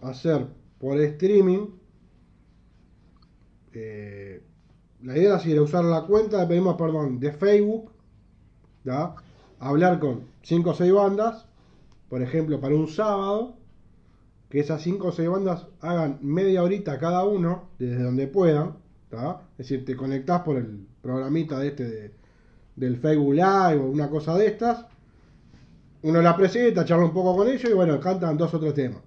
hacer 0.00 0.46
por 0.78 0.98
streaming. 0.98 1.66
eh, 3.74 4.42
la 5.02 5.18
idea 5.18 5.36
era 5.36 5.44
era 5.44 5.62
usar 5.62 5.84
la 5.84 6.06
cuenta 6.06 6.40
de 6.40 6.46
pedimos 6.46 6.76
perdón 6.76 7.20
de 7.20 7.30
Facebook, 7.32 7.90
hablar 9.58 10.00
con 10.00 10.22
5 10.42 10.70
o 10.70 10.74
6 10.74 10.92
bandas, 10.92 11.46
por 12.08 12.22
ejemplo, 12.22 12.58
para 12.58 12.74
un 12.74 12.88
sábado, 12.88 13.56
que 14.48 14.60
esas 14.60 14.80
5 14.80 15.08
o 15.08 15.12
6 15.12 15.28
bandas 15.28 15.66
hagan 15.80 16.20
media 16.22 16.62
horita 16.62 16.98
cada 16.98 17.24
uno, 17.24 17.64
desde 17.78 18.02
donde 18.02 18.26
puedan, 18.28 18.76
es 19.12 19.58
decir, 19.58 19.84
te 19.84 19.94
conectás 19.94 20.40
por 20.40 20.56
el 20.56 20.86
programita 21.04 21.58
de 21.58 21.68
este 21.68 21.84
de- 21.84 22.10
del 22.76 22.96
Facebook 22.96 23.34
Live 23.34 23.76
o 23.78 23.86
una 23.90 24.08
cosa 24.08 24.36
de 24.36 24.46
estas, 24.46 24.86
uno 26.02 26.20
la 26.22 26.34
presenta, 26.36 26.84
charla 26.84 27.04
un 27.04 27.12
poco 27.12 27.36
con 27.36 27.46
ellos 27.48 27.70
y 27.70 27.74
bueno, 27.74 28.00
cantan 28.00 28.36
dos 28.38 28.52
o 28.54 28.58
tres 28.58 28.74
temas. 28.74 29.02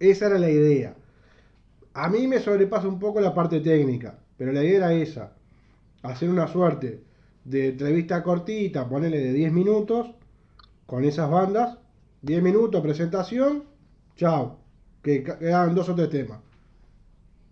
Esa 0.00 0.26
era 0.26 0.38
la 0.38 0.50
idea. 0.50 0.96
A 1.94 2.08
mí 2.08 2.26
me 2.26 2.40
sobrepasa 2.40 2.88
un 2.88 2.98
poco 2.98 3.20
la 3.20 3.34
parte 3.34 3.60
técnica, 3.60 4.18
pero 4.36 4.52
la 4.52 4.64
idea 4.64 4.78
era 4.78 4.92
esa. 4.94 5.34
Hacer 6.02 6.28
una 6.30 6.48
suerte 6.48 7.04
de 7.44 7.68
entrevista 7.68 8.22
cortita, 8.22 8.88
ponerle 8.88 9.18
de 9.20 9.32
10 9.32 9.52
minutos, 9.52 10.10
con 10.86 11.04
esas 11.04 11.30
bandas, 11.30 11.78
10 12.22 12.42
minutos, 12.42 12.80
presentación, 12.82 13.64
chao. 14.16 14.58
Que 15.02 15.22
quedan 15.22 15.74
dos 15.74 15.88
o 15.88 15.94
tres 15.94 16.08
temas. 16.10 16.38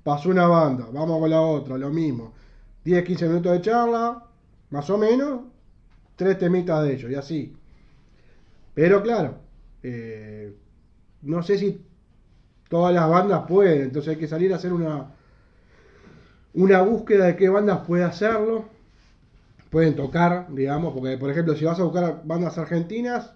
Pasó 0.02 0.30
una 0.30 0.46
banda, 0.46 0.86
vamos 0.92 1.20
con 1.20 1.30
la 1.30 1.40
otra, 1.42 1.76
lo 1.76 1.90
mismo. 1.90 2.32
10, 2.84 3.04
15 3.04 3.28
minutos 3.28 3.52
de 3.52 3.60
charla, 3.60 4.24
más 4.70 4.88
o 4.90 4.98
menos, 4.98 5.40
tres 6.16 6.38
temitas 6.38 6.84
de 6.84 6.94
ellos, 6.94 7.10
y 7.10 7.14
así. 7.14 7.56
Pero 8.74 9.02
claro, 9.02 9.38
eh, 9.82 10.54
no 11.22 11.42
sé 11.42 11.58
si 11.58 11.84
todas 12.68 12.94
las 12.94 13.08
bandas 13.08 13.44
pueden, 13.46 13.82
entonces 13.82 14.14
hay 14.14 14.18
que 14.18 14.28
salir 14.28 14.52
a 14.52 14.56
hacer 14.56 14.72
una, 14.72 15.12
una 16.54 16.82
búsqueda 16.82 17.26
de 17.26 17.36
qué 17.36 17.48
bandas 17.48 17.80
puede 17.86 18.04
hacerlo. 18.04 18.66
Pueden 19.70 19.94
tocar, 19.94 20.46
digamos, 20.52 20.94
porque 20.94 21.16
por 21.16 21.30
ejemplo, 21.30 21.54
si 21.54 21.64
vas 21.64 21.78
a 21.78 21.84
buscar 21.84 22.22
bandas 22.24 22.58
argentinas, 22.58 23.32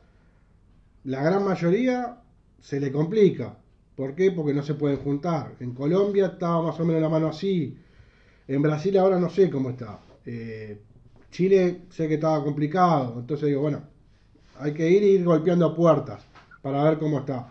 la 1.05 1.23
gran 1.23 1.45
mayoría 1.45 2.17
se 2.61 2.81
le 2.81 2.91
complica. 2.91 3.57
¿Por 3.95 4.15
qué? 4.15 4.33
Porque 4.33 4.55
no 4.55 4.63
se 4.63 4.75
pueden 4.75 4.99
juntar. 4.99 5.53
En 5.61 5.75
Colombia 5.75 6.27
estaba 6.27 6.63
más 6.63 6.81
o 6.81 6.85
menos 6.85 7.01
la 7.01 7.09
mano 7.09 7.29
así. 7.29 7.79
En 8.47 8.63
Brasil 8.63 8.97
ahora 8.99 9.19
no 9.19 9.31
sé 9.31 9.51
cómo 9.51 9.71
está. 9.71 9.99
Eh, 10.27 10.81
Chile 11.31 11.83
sé 11.91 12.09
que 12.09 12.15
estaba 12.15 12.43
complicado. 12.45 13.19
Entonces 13.19 13.49
digo, 13.49 13.63
bueno, 13.63 13.83
hay 14.59 14.73
que 14.73 14.89
ir 14.89 15.03
y 15.03 15.07
ir 15.17 15.25
golpeando 15.25 15.75
puertas 15.75 16.25
para 16.63 16.83
ver 16.85 16.99
cómo 16.99 17.21
está. 17.21 17.49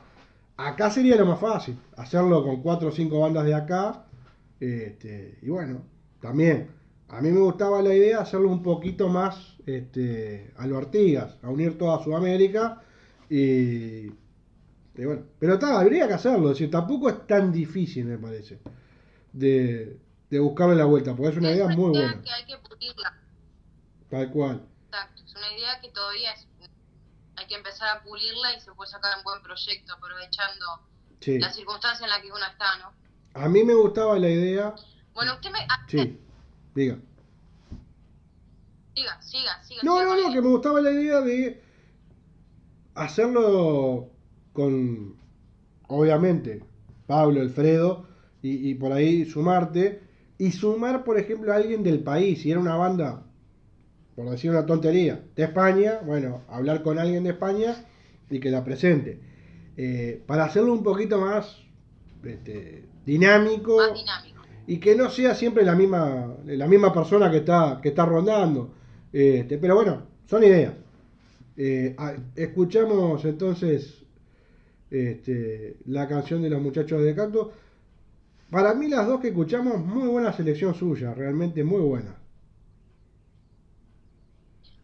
Acá 0.58 0.90
sería 0.90 1.16
lo 1.16 1.26
más 1.26 1.40
fácil, 1.40 1.78
hacerlo 1.98 2.44
con 2.44 2.62
cuatro 2.62 2.90
o 2.90 2.92
cinco 2.92 3.20
bandas 3.20 3.46
de 3.46 3.54
acá. 3.54 4.06
Este, 4.60 5.40
y 5.42 5.50
bueno, 5.50 5.82
también, 6.22 6.68
a 7.10 7.22
mí 7.22 7.32
me 7.32 7.42
gustaba 7.42 7.82
la 7.82 7.94
idea 7.94 8.18
de 8.18 8.24
hacerlo 8.24 8.50
un 8.50 8.62
poquito 8.62 9.10
más 9.10 9.58
este, 9.66 10.52
a 10.58 10.68
lo 10.68 10.78
Artigas, 10.78 11.38
a 11.42 11.50
unir 11.50 11.78
toda 11.78 12.04
Sudamérica. 12.04 12.82
Y, 13.30 14.06
y 14.96 15.06
bueno, 15.06 15.24
pero 15.40 15.56
está, 15.56 15.80
habría 15.80 16.08
que 16.08 16.14
hacerlo, 16.14 16.52
es 16.52 16.58
decir, 16.58 16.72
tampoco 16.72 17.10
es 17.10 17.26
tan 17.26 17.52
difícil, 17.52 18.06
me 18.06 18.18
parece, 18.18 18.60
de, 19.34 19.98
de 20.34 20.40
buscarle 20.40 20.76
la 20.76 20.86
vuelta, 20.86 21.14
porque 21.16 21.30
es 21.30 21.38
una 21.38 21.52
idea 21.52 21.68
muy 21.68 21.96
idea 21.96 22.08
buena, 22.08 22.24
que 22.24 22.32
hay 22.32 22.46
que 22.46 22.58
pulirla. 22.58 23.14
tal 24.10 24.32
cual. 24.32 24.66
Exacto, 24.86 25.22
es 25.24 25.36
una 25.36 25.52
idea 25.56 25.80
que 25.80 25.90
todavía 25.90 26.34
es, 26.34 26.48
hay 27.36 27.46
que 27.46 27.54
empezar 27.56 27.98
a 27.98 28.02
pulirla 28.04 28.52
y 28.58 28.60
se 28.60 28.72
puede 28.74 28.90
sacar 28.90 29.16
un 29.18 29.24
buen 29.24 29.42
proyecto 29.44 29.94
aprovechando 29.94 30.66
Sí. 31.20 31.38
la 31.40 31.52
circunstancia 31.54 32.04
en 32.06 32.10
la 32.10 32.20
que 32.22 32.28
uno 32.32 32.46
está, 32.52 32.78
¿no? 32.80 32.92
A 33.40 33.48
mí 33.48 33.64
me 33.64 33.76
gustaba 33.76 34.18
la 34.18 34.30
idea, 34.30 34.74
Bueno, 35.14 35.36
usted 35.36 35.52
me... 35.52 35.60
ah, 35.70 35.86
sí, 35.88 36.20
diga. 36.74 36.98
Siga, 38.96 39.22
siga, 39.22 39.64
siga. 39.64 39.82
No, 39.84 40.00
siga 40.00 40.16
no, 40.16 40.28
no, 40.30 40.34
que 40.34 40.42
me 40.42 40.48
gustaba 40.50 40.82
la 40.82 40.92
idea 40.92 41.22
de 41.22 41.64
hacerlo 42.96 44.10
con, 44.52 45.16
obviamente, 45.88 46.64
Pablo, 47.08 47.42
Alfredo, 47.42 48.08
y, 48.42 48.70
y 48.72 48.76
por 48.76 48.92
ahí 48.92 49.26
sumarte, 49.26 50.03
y 50.44 50.52
sumar, 50.52 51.06
por 51.06 51.18
ejemplo, 51.18 51.54
a 51.54 51.56
alguien 51.56 51.84
del 51.84 52.00
país, 52.00 52.42
si 52.42 52.52
era 52.52 52.60
una 52.60 52.76
banda, 52.76 53.24
por 54.14 54.30
decir 54.30 54.52
una 54.52 54.66
tontería, 54.66 55.24
de 55.38 55.44
España, 55.44 56.02
bueno, 56.06 56.42
hablar 56.50 56.84
con 56.84 57.00
alguien 57.00 57.24
de 57.24 57.30
España 57.30 57.86
y 58.30 58.42
que 58.42 58.52
la 58.52 58.62
presente. 58.62 59.22
Eh, 59.78 60.22
para 60.28 60.44
hacerlo 60.44 60.74
un 60.74 60.84
poquito 60.84 61.18
más 61.18 61.60
este, 62.26 62.84
dinámico 63.06 63.78
Más 63.78 63.94
dinámico. 63.94 64.42
y 64.68 64.80
que 64.82 64.96
no 64.96 65.10
sea 65.10 65.34
siempre 65.34 65.64
la 65.64 65.76
misma 65.76 66.36
la 66.46 66.68
misma 66.68 66.94
persona 66.94 67.32
que 67.32 67.38
está 67.38 67.80
que 67.82 67.90
está 67.90 68.06
rondando 68.06 68.72
este, 69.12 69.58
pero 69.58 69.74
bueno 69.76 70.04
son 70.30 70.44
ideas 70.44 70.74
Eh, 71.58 71.96
escuchamos 72.36 73.26
entonces 73.26 74.04
este, 74.92 75.78
la 75.86 76.08
canción 76.08 76.42
de 76.44 76.50
los 76.50 76.62
muchachos 76.62 77.02
de 77.02 77.16
canto 77.16 77.52
para 78.54 78.74
mí 78.76 78.88
las 78.88 79.08
dos 79.08 79.20
que 79.20 79.30
escuchamos 79.30 79.80
muy 79.80 80.08
buena 80.08 80.32
selección 80.32 80.76
suya 80.76 81.14
realmente 81.14 81.64
muy 81.64 81.82
buena 81.82 82.16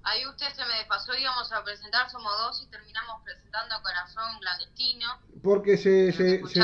Ahí 0.04 0.26
usted 0.26 0.48
se 0.56 0.66
me 0.66 0.74
desfasó, 0.80 1.14
íbamos 1.16 1.52
a 1.52 1.64
presentar 1.64 2.10
Somos 2.10 2.32
Dos 2.40 2.64
y 2.64 2.68
terminamos 2.72 3.22
presentando 3.24 3.76
Corazón 3.84 4.40
Clandestino. 4.40 5.06
porque 5.44 5.78
se, 5.78 6.12
¿Lo 6.42 6.48
se- 6.48 6.64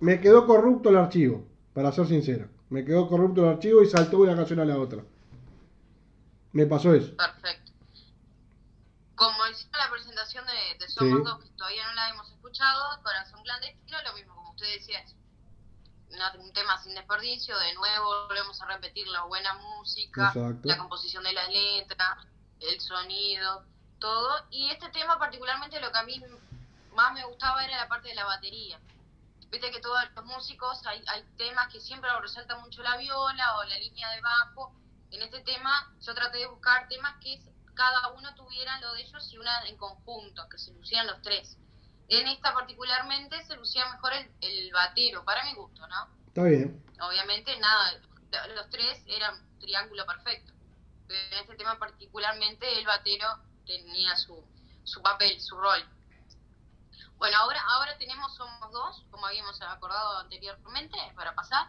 me 0.00 0.20
quedó 0.20 0.46
corrupto 0.46 0.90
el 0.90 0.96
archivo 0.98 1.46
para 1.74 1.90
ser 1.92 2.06
sincero 2.06 2.48
me 2.68 2.84
quedó 2.84 3.08
corrupto 3.08 3.44
el 3.44 3.54
archivo 3.56 3.82
y 3.82 3.86
saltó 3.88 4.18
una 4.18 4.36
canción 4.36 4.60
a 4.60 4.64
la 4.66 4.76
otra 4.78 5.02
me 6.52 6.66
pasó 6.66 6.92
eso 6.94 7.16
Perfecto. 7.16 7.72
Como 9.14 9.46
hicimos 9.46 9.76
la 9.78 9.90
presentación 9.90 10.44
de, 10.46 10.78
de 10.84 10.90
Somos 10.90 11.18
Sí. 11.18 11.24
Dos, 11.24 11.44
que 11.44 11.50
todavía 11.56 11.86
no 11.88 11.94
la 11.94 12.08
hemos 12.10 12.30
escuchado, 12.30 13.02
Corazón 13.02 13.42
Clandestino, 13.42 13.98
lo 14.04 14.12
mismo 14.14 14.34
como 14.34 14.50
usted 14.50 14.66
decía, 14.76 14.98
un 16.38 16.52
tema 16.52 16.80
sin 16.82 16.94
desperdicio, 16.94 17.58
de 17.58 17.74
nuevo 17.74 18.26
volvemos 18.28 18.60
a 18.60 18.66
repetir 18.66 19.06
la 19.08 19.22
buena 19.24 19.54
música, 19.54 20.28
Exacto. 20.28 20.60
la 20.68 20.78
composición 20.78 21.24
de 21.24 21.32
las 21.32 21.48
letras, 21.48 22.26
el 22.60 22.80
sonido, 22.80 23.64
todo. 23.98 24.46
Y 24.50 24.70
este 24.70 24.88
tema 24.90 25.18
particularmente 25.18 25.80
lo 25.80 25.90
que 25.90 25.98
a 25.98 26.02
mí 26.04 26.22
más 26.94 27.12
me 27.14 27.24
gustaba 27.24 27.64
era 27.64 27.76
la 27.76 27.88
parte 27.88 28.08
de 28.08 28.14
la 28.14 28.24
batería. 28.24 28.78
Viste 29.50 29.70
que 29.70 29.80
todos 29.80 29.98
los 30.14 30.24
músicos 30.24 30.84
hay, 30.86 31.04
hay 31.08 31.22
temas 31.36 31.70
que 31.72 31.80
siempre 31.80 32.10
resalta 32.20 32.56
mucho 32.58 32.82
la 32.82 32.96
viola 32.96 33.58
o 33.58 33.64
la 33.64 33.78
línea 33.78 34.10
de 34.10 34.20
bajo. 34.20 34.74
En 35.10 35.22
este 35.22 35.40
tema 35.40 35.92
yo 36.00 36.14
traté 36.14 36.38
de 36.38 36.46
buscar 36.46 36.88
temas 36.88 37.16
que 37.20 37.38
cada 37.74 38.08
uno 38.08 38.34
tuviera 38.34 38.80
lo 38.80 38.94
de 38.94 39.02
ellos 39.02 39.32
y 39.32 39.38
una 39.38 39.62
en 39.64 39.76
conjunto, 39.76 40.48
que 40.48 40.58
se 40.58 40.72
lucieran 40.72 41.06
los 41.06 41.20
tres. 41.22 41.56
En 42.08 42.26
esta 42.28 42.52
particularmente 42.52 43.42
se 43.44 43.56
lucía 43.56 43.84
mejor 43.92 44.12
el, 44.12 44.30
el 44.40 44.72
batero, 44.72 45.24
para 45.24 45.44
mi 45.44 45.54
gusto, 45.54 45.86
¿no? 45.88 46.08
está 46.26 46.44
bien 46.44 46.82
Obviamente 47.00 47.58
nada, 47.58 48.00
los 48.54 48.70
tres 48.70 49.02
eran 49.06 49.34
triángulo 49.60 50.04
perfecto. 50.06 50.52
Pero 51.08 51.20
en 51.32 51.38
este 51.40 51.56
tema 51.56 51.78
particularmente 51.78 52.78
el 52.78 52.86
batero 52.86 53.26
tenía 53.66 54.16
su, 54.16 54.42
su 54.84 55.02
papel, 55.02 55.40
su 55.40 55.56
rol. 55.56 55.84
Bueno, 57.18 57.36
ahora, 57.38 57.60
ahora 57.68 57.96
tenemos 57.98 58.34
Somos 58.34 58.72
Dos, 58.72 59.04
como 59.10 59.26
habíamos 59.26 59.60
acordado 59.62 60.18
anteriormente, 60.18 60.96
para 61.14 61.34
pasar. 61.34 61.68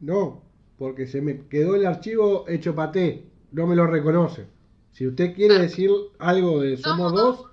No, 0.00 0.42
porque 0.78 1.06
se 1.06 1.20
me 1.20 1.46
quedó 1.48 1.74
el 1.74 1.86
archivo 1.86 2.46
hecho 2.48 2.74
paté, 2.74 3.26
no 3.50 3.66
me 3.66 3.76
lo 3.76 3.86
reconoce. 3.86 4.48
Si 4.92 5.06
usted 5.06 5.34
quiere 5.34 5.58
decir 5.58 5.90
algo 6.18 6.60
de 6.60 6.76
Somos 6.76 6.96
Somos 6.98 7.12
Dos, 7.12 7.38
Dos. 7.38 7.50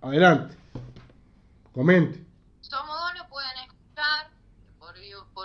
adelante, 0.00 0.56
comente. 1.78 2.26
Somos 2.60 3.14
lo 3.16 3.28
pueden 3.28 3.56
escuchar 3.58 4.30
por, 4.80 4.96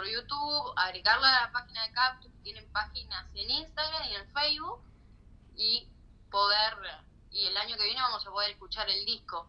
YouTube, 0.07 0.73
agregarlo 0.75 1.25
a 1.25 1.41
la 1.41 1.51
página 1.51 1.83
de 1.83 1.93
Cactus, 1.93 2.31
tienen 2.41 2.67
páginas 2.71 3.27
en 3.35 3.51
Instagram 3.51 4.03
y 4.09 4.15
en 4.15 4.27
Facebook, 4.33 4.81
y 5.55 5.87
poder, 6.31 6.73
y 7.29 7.45
el 7.45 7.55
año 7.55 7.77
que 7.77 7.83
viene 7.83 8.01
vamos 8.01 8.25
a 8.25 8.31
poder 8.31 8.49
escuchar 8.49 8.89
el 8.89 9.05
disco 9.05 9.47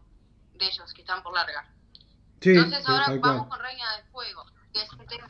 de 0.53 0.67
ellos 0.67 0.93
que 0.93 1.01
están 1.01 1.23
por 1.23 1.33
largar. 1.33 1.65
Sí, 2.39 2.51
Entonces 2.51 2.87
ahora 2.87 3.07
vamos 3.19 3.47
con 3.47 3.59
Reina 3.59 3.97
del 3.97 4.05
Fuego, 4.11 4.45
que 4.71 4.83
es 4.83 4.93
un 4.93 5.07
tema- 5.07 5.27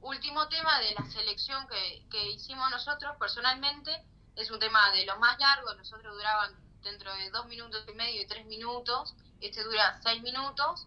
último 0.00 0.48
tema 0.48 0.80
de 0.80 0.94
la 0.98 1.08
selección 1.12 1.64
que, 1.68 2.04
que 2.10 2.32
hicimos 2.32 2.68
nosotros 2.72 3.16
personalmente. 3.20 4.04
Es 4.34 4.50
un 4.50 4.58
tema 4.58 4.90
de 4.90 5.06
los 5.06 5.16
más 5.20 5.38
largos, 5.38 5.76
nosotros 5.76 6.12
duraban 6.12 6.52
dentro 6.82 7.14
de 7.14 7.30
dos 7.30 7.46
minutos 7.46 7.84
y 7.88 7.92
medio 7.94 8.22
y 8.22 8.26
tres 8.26 8.46
minutos. 8.46 9.14
Este 9.40 9.62
dura 9.64 10.00
seis 10.02 10.22
minutos. 10.22 10.86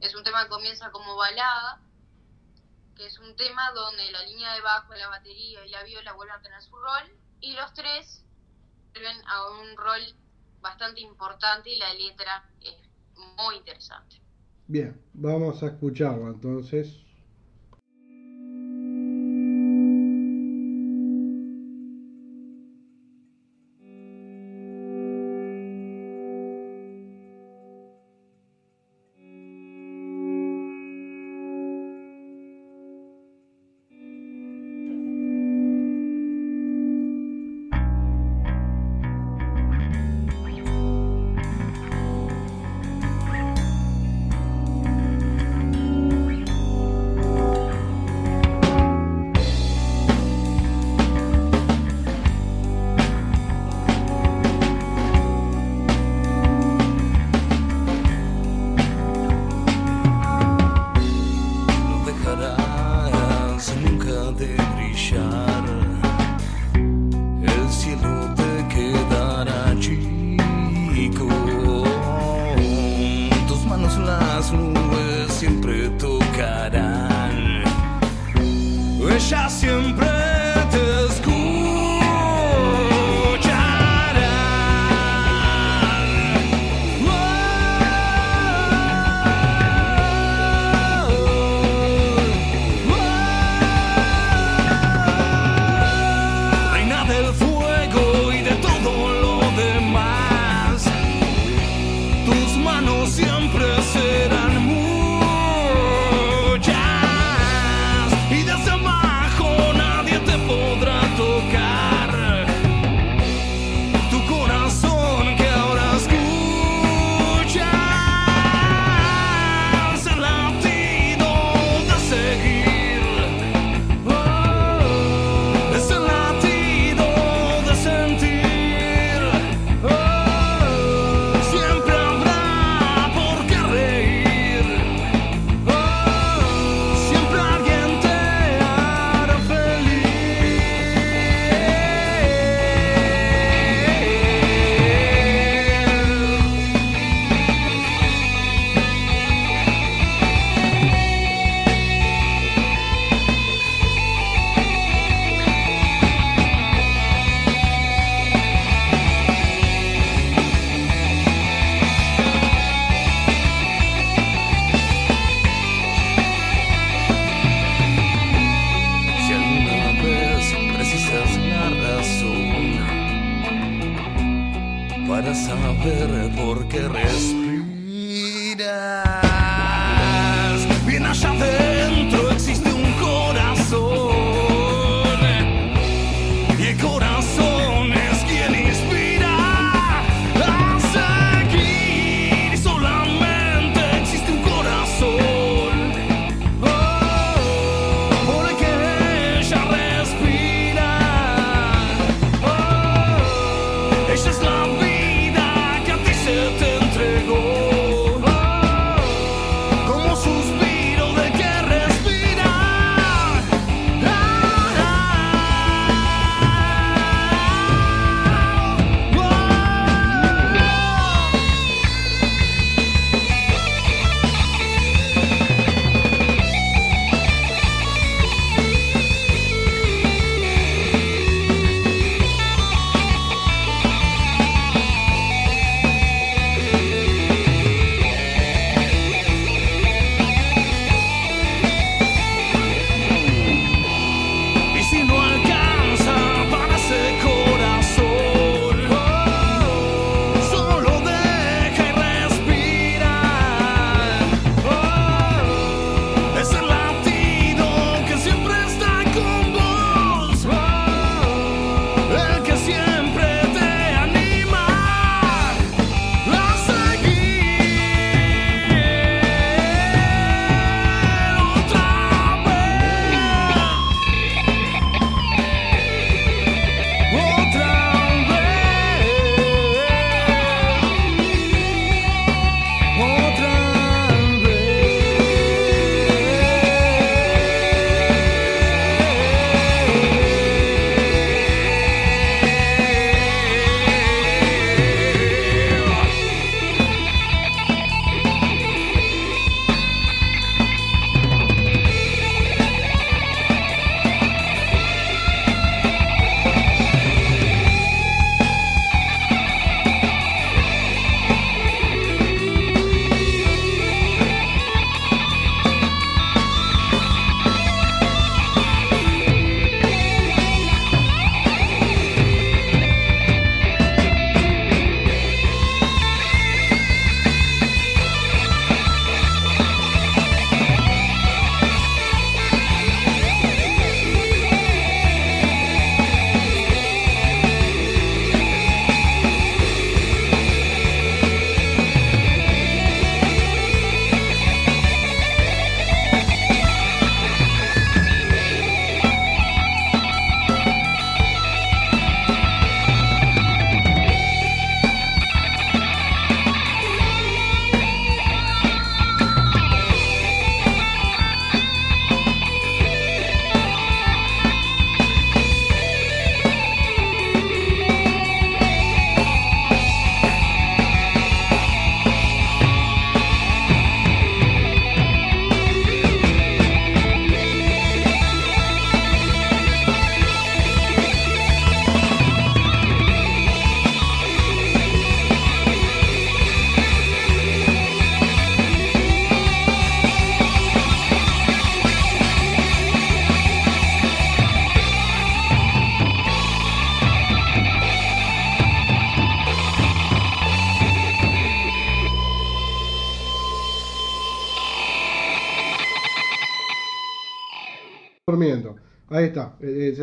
Es 0.00 0.14
un 0.14 0.22
tema 0.24 0.44
que 0.44 0.50
comienza 0.50 0.90
como 0.90 1.16
balada, 1.16 1.80
que 2.94 3.06
es 3.06 3.18
un 3.18 3.34
tema 3.36 3.70
donde 3.72 4.10
la 4.12 4.22
línea 4.22 4.54
de 4.54 4.60
bajo, 4.60 4.94
la 4.94 5.08
batería 5.08 5.64
y 5.64 5.70
la 5.70 5.82
viola 5.84 6.12
vuelven 6.12 6.36
a 6.36 6.42
tener 6.42 6.62
su 6.62 6.76
rol. 6.76 7.16
Y 7.40 7.52
los 7.54 7.72
tres 7.74 8.24
vuelven 8.92 9.16
a 9.26 9.48
un 9.50 9.76
rol 9.76 10.02
bastante 10.60 11.00
importante 11.00 11.70
y 11.70 11.78
la 11.78 11.92
letra 11.94 12.48
es 12.60 12.76
muy 13.36 13.56
interesante. 13.56 14.20
Bien, 14.66 15.00
vamos 15.12 15.62
a 15.62 15.66
escucharlo 15.66 16.28
entonces. 16.28 17.03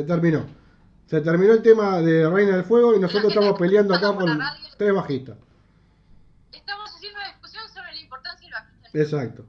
Se 0.02 0.08
terminó. 0.08 0.46
Se 1.08 1.22
terminó 1.22 1.54
el 1.54 1.62
tema 1.62 1.98
de 2.02 2.28
Reina 2.30 2.56
del 2.56 2.66
Fuego 2.66 2.96
y 2.96 3.00
nosotros 3.00 3.34
estamos 3.34 3.60
peleando 3.60 3.94
acá 3.94 4.16
con 4.16 4.40
tres 4.78 4.94
bajistas. 4.94 5.38
Estamos 6.52 6.90
haciendo 6.96 7.20
una 7.20 7.28
discusión 7.30 7.68
sobre 7.70 7.94
la 7.94 8.00
importancia 8.00 8.48
del 8.48 8.54
bajista. 8.54 8.90
Exacto. 8.98 9.46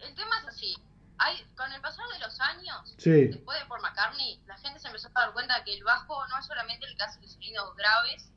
El 0.00 0.14
tema 0.14 0.38
es 0.42 0.48
así. 0.48 0.74
Hay, 1.18 1.42
con 1.56 1.72
el 1.72 1.80
pasar 1.80 2.04
de 2.12 2.18
los 2.20 2.38
años, 2.40 2.94
Sí. 2.98 3.10
después 3.28 3.58
de 3.58 3.66
Paul 3.66 3.80
McCartney, 3.80 4.42
la 4.46 4.56
gente 4.58 4.78
se 4.78 4.86
empezó 4.88 5.08
a 5.14 5.20
dar 5.20 5.32
cuenta 5.32 5.64
que 5.64 5.74
el 5.74 5.82
bajo 5.84 6.26
no 6.28 6.38
es 6.38 6.46
solamente 6.46 6.86
el 6.86 6.96
que 6.96 7.02
hace 7.02 7.20
los 7.20 7.32
sonidos 7.32 7.74
graves 7.76 8.30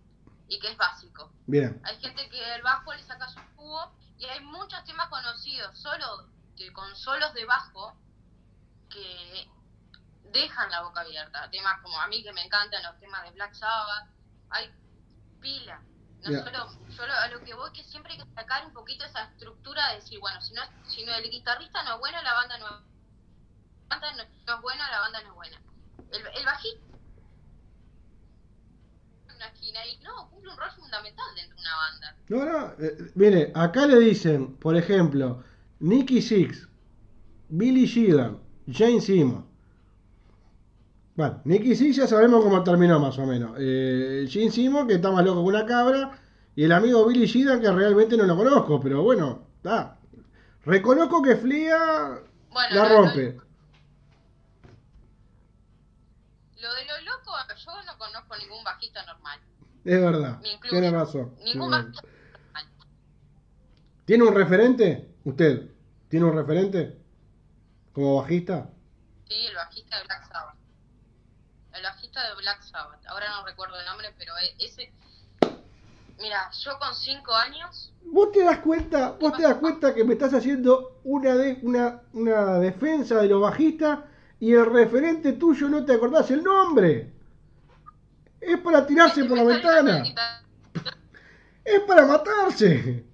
y 0.47 0.59
que 0.59 0.71
es 0.71 0.77
básico. 0.77 1.31
Bien. 1.47 1.79
Hay 1.83 1.97
gente 1.99 2.29
que 2.29 2.55
el 2.55 2.61
bajo 2.61 2.93
le 2.93 3.03
saca 3.03 3.27
su 3.29 3.39
jugo 3.55 3.91
y 4.17 4.25
hay 4.25 4.39
muchos 4.45 4.83
temas 4.85 5.09
conocidos 5.09 5.77
solo 5.77 6.29
que 6.55 6.71
con 6.71 6.95
solos 6.95 7.33
de 7.33 7.45
bajo 7.45 7.95
que 8.89 9.47
dejan 10.31 10.69
la 10.71 10.83
boca 10.83 11.01
abierta. 11.01 11.49
Temas 11.49 11.81
como 11.81 11.99
a 11.99 12.07
mí 12.07 12.23
que 12.23 12.33
me 12.33 12.43
encantan 12.43 12.83
los 12.83 12.99
temas 12.99 13.23
de 13.23 13.31
Black 13.31 13.53
Sabbath. 13.53 14.09
Hay 14.49 14.71
pila. 15.39 15.81
No 16.21 16.43
solo, 16.43 16.67
solo 16.89 17.13
a 17.13 17.27
lo 17.27 17.43
que 17.43 17.53
voy 17.53 17.71
que 17.71 17.83
siempre 17.83 18.13
hay 18.13 18.19
que 18.19 18.25
sacar 18.33 18.65
un 18.65 18.73
poquito 18.73 19.05
esa 19.05 19.25
estructura 19.25 19.89
de 19.89 19.95
decir, 19.97 20.19
bueno, 20.19 20.41
si 20.41 20.53
no, 20.53 20.61
si 20.87 21.05
no 21.05 21.13
el 21.13 21.29
guitarrista 21.29 21.83
no 21.83 21.93
es 21.93 21.99
bueno, 21.99 22.21
la 22.23 22.33
banda 22.33 22.57
no, 22.57 22.65
la 22.65 23.99
banda 23.99 24.11
no, 24.13 24.23
no 24.45 24.55
es 24.55 24.61
buena, 24.61 24.89
la 24.89 24.99
banda 25.01 25.21
no 25.21 25.29
es 25.29 25.35
buena. 25.35 25.61
El, 26.11 26.27
el 26.39 26.45
bajista 26.45 26.81
en 29.29 29.35
una 29.35 29.47
esquina 29.47 29.85
y 29.85 29.97
no, 29.99 30.29
cumple 30.31 30.51
un 30.51 30.57
rol 30.57 30.71
fundamental 30.71 31.35
dentro 31.35 31.55
de 31.55 31.61
una 31.61 31.75
banda. 31.75 32.15
No, 32.29 32.45
no, 32.45 32.73
eh, 32.83 33.11
mire, 33.15 33.51
acá 33.55 33.85
le 33.85 33.99
dicen, 33.99 34.57
por 34.57 34.75
ejemplo, 34.75 35.43
Nicky 35.79 36.21
Six, 36.21 36.67
Billy 37.49 37.85
Sheehan, 37.85 38.41
Jane 38.67 38.99
Simmons. 38.99 39.46
Bueno, 41.17 41.41
Nicky 41.45 41.75
Six 41.75 41.95
ya 41.95 42.07
sabemos 42.07 42.43
cómo 42.43 42.63
terminó 42.63 42.99
más 42.99 43.17
o 43.17 43.25
menos. 43.25 43.57
Eh, 43.59 44.27
Gene 44.29 44.51
Simmons, 44.51 44.87
que 44.87 44.93
está 44.93 45.09
más 45.09 45.25
loco 45.25 45.41
que 45.41 45.47
una 45.47 45.65
cabra, 45.65 46.11
y 46.55 46.63
el 46.63 46.71
amigo 46.71 47.07
Billy 47.07 47.25
Sheehan, 47.25 47.59
que 47.59 47.71
realmente 47.71 48.15
no 48.15 48.25
lo 48.25 48.37
conozco, 48.37 48.79
pero 48.79 49.01
bueno, 49.01 49.47
está. 49.57 49.97
Reconozco 50.63 51.23
que 51.23 51.35
Flia 51.35 52.21
Bueno, 52.51 52.75
la 52.75 52.87
rompe. 52.87 53.35
Lo 56.55 56.73
de 56.73 56.85
lo 56.85 57.01
loco, 57.01 57.31
yo 57.65 57.71
no 57.83 57.97
conozco 57.97 58.37
ningún 58.37 58.63
bajista 58.63 59.03
normal. 59.07 59.39
Es 59.85 59.99
verdad, 59.99 60.39
tiene 60.69 60.91
razón. 60.91 61.33
Ningún 61.43 61.71
tiene 61.71 61.83
bajista 61.83 62.01
normal. 62.03 62.67
¿Tiene 64.05 64.23
un 64.23 64.35
referente? 64.35 65.15
¿Usted? 65.23 65.71
¿Tiene 66.09 66.27
un 66.27 66.35
referente? 66.35 66.95
¿Como 67.91 68.21
bajista? 68.21 68.69
Sí, 69.27 69.47
el 69.47 69.55
bajista 69.55 69.97
de 69.97 70.03
Black 70.03 70.31
Sabbath. 70.31 70.56
Bajista 71.89 72.27
de 72.27 72.35
Black 72.35 72.61
Sabbath. 72.63 73.05
Ahora 73.07 73.29
no 73.29 73.45
recuerdo 73.45 73.79
el 73.79 73.85
nombre, 73.85 74.13
pero 74.17 74.33
e- 74.37 74.55
ese... 74.65 74.91
Mira, 76.19 76.49
yo 76.51 76.79
con 76.79 76.95
cinco 76.95 77.33
años... 77.33 77.93
Vos 78.03 78.31
te 78.31 78.43
das 78.43 78.59
cuenta, 78.59 79.11
vos 79.19 79.33
te 79.33 79.43
das 79.43 79.55
cuenta 79.55 79.93
que 79.93 80.03
me 80.03 80.13
estás 80.13 80.33
haciendo 80.33 80.99
una, 81.03 81.35
de, 81.35 81.59
una, 81.61 82.01
una 82.13 82.59
defensa 82.59 83.21
de 83.21 83.27
los 83.27 83.41
bajistas 83.41 83.99
y 84.39 84.53
el 84.53 84.65
referente 84.65 85.33
tuyo 85.33 85.69
no 85.69 85.85
te 85.85 85.93
acordás 85.93 86.31
el 86.31 86.43
nombre. 86.43 87.13
Es 88.39 88.59
para 88.59 88.85
tirarse 88.85 89.25
por 89.25 89.37
la 89.37 89.43
ventana. 89.43 90.03
Es 91.63 91.79
para 91.81 92.05
matarse. 92.05 93.05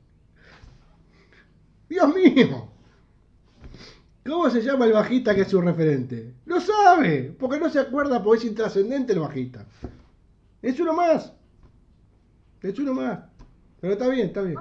Dios 1.89 2.15
mío. 2.15 2.72
¿Cómo 4.25 4.49
se 4.49 4.61
llama 4.61 4.85
el 4.85 4.93
bajista 4.93 5.35
que 5.35 5.41
es 5.41 5.49
su 5.51 5.59
referente? 5.61 6.33
Lo 6.45 6.61
sabe, 6.61 7.35
porque 7.39 7.59
no 7.59 7.69
se 7.69 7.79
acuerda 7.79 8.23
porque 8.23 8.39
es 8.39 8.45
intrascendente 8.51 9.13
el 9.13 9.19
bajista. 9.19 9.65
Es 10.61 10.79
uno 10.79 10.93
más. 10.93 11.33
Es 12.61 12.79
uno 12.79 12.93
más. 12.93 13.19
Pero 13.81 13.93
está 13.93 14.07
bien, 14.07 14.27
está 14.27 14.41
bien. 14.41 14.57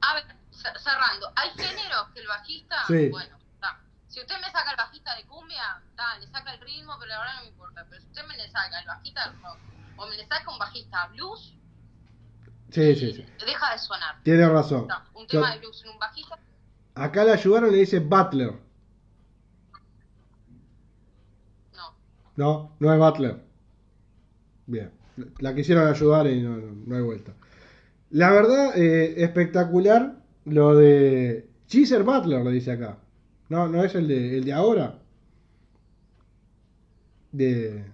A 0.00 0.14
ver, 0.14 0.24
cer- 0.50 0.78
cerrando. 0.78 1.30
Hay 1.36 1.50
géneros 1.50 2.08
que 2.12 2.20
el 2.20 2.26
bajista... 2.26 2.76
Sí. 2.88 3.08
Bueno, 3.08 3.36
está. 3.54 3.78
Si 4.08 4.20
usted 4.20 4.34
me 4.40 4.50
saca 4.50 4.70
el 4.72 4.76
bajista 4.76 5.14
de 5.14 5.24
cumbia, 5.26 5.80
está, 5.90 6.18
le 6.18 6.26
saca 6.28 6.54
el 6.54 6.60
ritmo, 6.60 6.94
pero 6.98 7.10
la 7.10 7.18
verdad 7.20 7.34
no 7.36 7.42
me 7.42 7.48
importa. 7.48 7.86
Pero 7.88 8.00
si 8.02 8.08
usted 8.08 8.22
me 8.26 8.36
le 8.36 8.50
saca 8.50 8.80
el 8.80 8.86
bajista 8.86 9.30
de 9.30 9.36
rock, 9.38 9.58
o 9.96 10.06
me 10.08 10.16
le 10.16 10.26
saca 10.26 10.50
un 10.50 10.58
bajista 10.58 11.06
blues, 11.08 11.52
Sí, 12.70 12.96
sí, 12.96 13.12
sí. 13.12 13.24
deja 13.46 13.72
de 13.72 13.78
sonar. 13.78 14.16
Tiene 14.24 14.48
razón. 14.48 14.82
Está, 14.82 15.04
un 15.14 15.22
Yo- 15.28 15.40
tema 15.40 15.52
de 15.52 15.60
blues 15.60 15.82
en 15.84 15.90
un 15.90 15.98
bajista 16.00 16.36
acá 16.96 17.24
le 17.24 17.32
ayudaron 17.32 17.70
y 17.70 17.72
le 17.72 17.78
dice 17.78 18.00
Butler. 18.00 18.52
No. 21.74 21.94
No, 22.36 22.76
no 22.80 22.92
es 22.92 22.98
Butler. 22.98 23.42
Bien. 24.66 24.90
La 25.38 25.54
quisieron 25.54 25.86
ayudar 25.88 26.26
y 26.26 26.42
no, 26.42 26.56
no, 26.56 26.72
no 26.86 26.96
hay 26.96 27.02
vuelta. 27.02 27.34
La 28.10 28.30
verdad, 28.30 28.76
eh, 28.76 29.22
espectacular 29.22 30.16
lo 30.44 30.74
de 30.76 31.48
Cheezer 31.66 32.02
Butler, 32.02 32.42
lo 32.44 32.50
dice 32.50 32.72
acá. 32.72 32.98
No, 33.48 33.68
no 33.68 33.84
es 33.84 33.94
el 33.94 34.08
de, 34.08 34.38
el 34.38 34.44
de 34.44 34.52
ahora. 34.52 35.00
De, 37.32 37.84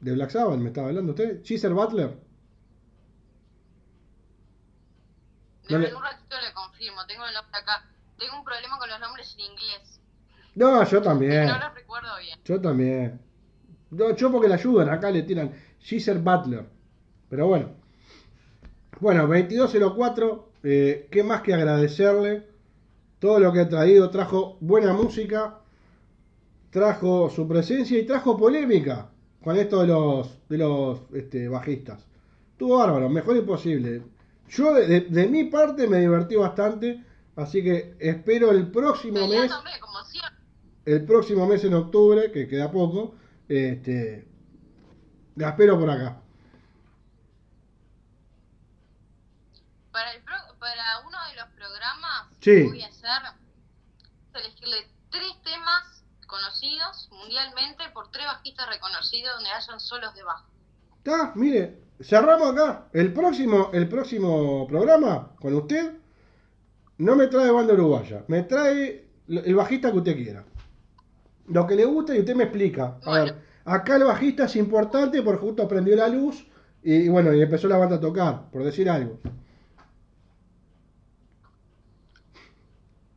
de 0.00 0.12
Black 0.12 0.30
Sabbath, 0.30 0.58
¿me 0.58 0.68
estaba 0.68 0.88
hablando 0.88 1.12
usted? 1.12 1.42
Cheezer 1.42 1.72
Butler. 1.72 2.16
No 5.70 5.86
En 5.86 5.94
un 5.94 6.02
ratito 6.02 6.36
le 6.40 6.52
confirmo, 6.52 7.06
tengo 7.06 7.24
el 7.26 7.34
nombre 7.34 7.58
acá. 7.58 7.84
Tengo 8.18 8.38
un 8.38 8.44
problema 8.44 8.78
con 8.78 8.88
los 8.88 9.00
nombres 9.00 9.34
en 9.34 9.52
inglés. 9.52 10.00
No, 10.54 10.84
yo 10.84 11.00
también. 11.00 11.46
No 11.46 11.58
los 11.58 11.74
recuerdo 11.74 12.08
bien. 12.18 12.38
Yo 12.44 12.60
también. 12.60 13.20
No, 13.90 14.14
yo 14.14 14.30
porque 14.30 14.48
le 14.48 14.54
ayudan, 14.54 14.88
acá 14.88 15.10
le 15.10 15.22
tiran 15.22 15.52
Geezer 15.80 16.18
Butler. 16.18 16.66
Pero 17.28 17.46
bueno. 17.46 17.70
Bueno, 19.00 19.26
2204. 19.26 20.52
eh, 20.64 21.08
¿Qué 21.10 21.22
más 21.22 21.42
que 21.42 21.54
agradecerle? 21.54 22.48
Todo 23.18 23.38
lo 23.38 23.52
que 23.52 23.60
ha 23.60 23.68
traído. 23.68 24.10
Trajo 24.10 24.58
buena 24.60 24.92
música. 24.92 25.60
Trajo 26.70 27.30
su 27.30 27.48
presencia 27.48 27.98
y 27.98 28.06
trajo 28.06 28.36
polémica. 28.36 29.10
Con 29.42 29.56
esto 29.56 29.80
de 29.80 29.86
los, 29.86 30.48
de 30.48 30.58
los 30.58 31.00
este, 31.14 31.48
bajistas. 31.48 32.04
Estuvo 32.52 32.78
bárbaro, 32.78 33.08
mejor 33.08 33.36
imposible. 33.36 34.02
Yo 34.50 34.74
de, 34.74 35.00
de- 35.02 35.28
mi 35.28 35.44
parte 35.44 35.86
me 35.86 35.98
divertí 35.98 36.36
bastante. 36.36 37.04
Así 37.36 37.62
que 37.62 37.96
espero 38.00 38.50
el 38.50 38.70
próximo 38.70 39.26
mes 39.28 39.50
como 39.80 40.00
el 40.84 41.04
próximo 41.04 41.46
mes 41.46 41.62
en 41.64 41.74
octubre, 41.74 42.32
que 42.32 42.48
queda 42.48 42.70
poco, 42.70 43.14
este, 43.48 44.26
la 45.36 45.50
espero 45.50 45.78
por 45.78 45.88
acá. 45.90 46.20
Para, 49.92 50.12
el 50.14 50.22
pro- 50.22 50.58
para 50.58 51.00
uno 51.06 51.16
de 51.28 51.36
los 51.36 51.48
programas 51.54 52.26
Sí. 52.40 52.50
que 52.50 52.64
voy 52.68 52.82
a 52.82 52.88
hacer, 52.88 53.22
elegirle 54.34 54.88
tres 55.10 55.32
temas 55.44 56.04
conocidos 56.26 57.08
mundialmente 57.12 57.88
por 57.92 58.10
tres 58.10 58.26
bajistas 58.26 58.68
reconocidos 58.68 59.34
donde 59.36 59.50
hayan 59.50 59.80
solos 59.80 60.14
de 60.14 60.22
bajo. 60.24 60.49
Está, 61.02 61.32
mire, 61.34 61.78
cerramos 62.00 62.52
acá. 62.52 62.88
El 62.92 63.12
próximo, 63.12 63.70
el 63.72 63.88
próximo 63.88 64.66
programa 64.66 65.34
con 65.40 65.54
usted 65.54 65.92
no 66.98 67.16
me 67.16 67.26
trae 67.28 67.50
banda 67.50 67.72
uruguaya, 67.74 68.24
me 68.28 68.42
trae 68.42 69.08
el 69.28 69.54
bajista 69.54 69.90
que 69.90 69.98
usted 69.98 70.14
quiera. 70.16 70.44
Lo 71.48 71.66
que 71.66 71.74
le 71.74 71.84
gusta 71.84 72.14
y 72.14 72.20
usted 72.20 72.34
me 72.36 72.44
explica. 72.44 72.98
A 73.04 73.10
Bueno. 73.10 73.24
ver, 73.24 73.42
acá 73.64 73.96
el 73.96 74.04
bajista 74.04 74.44
es 74.44 74.56
importante 74.56 75.22
porque 75.22 75.40
justo 75.40 75.66
prendió 75.66 75.96
la 75.96 76.08
luz 76.08 76.46
y, 76.82 76.94
y 76.94 77.08
bueno, 77.08 77.32
y 77.34 77.42
empezó 77.42 77.66
la 77.68 77.76
banda 77.78 77.96
a 77.96 78.00
tocar, 78.00 78.50
por 78.50 78.62
decir 78.62 78.88
algo. 78.90 79.18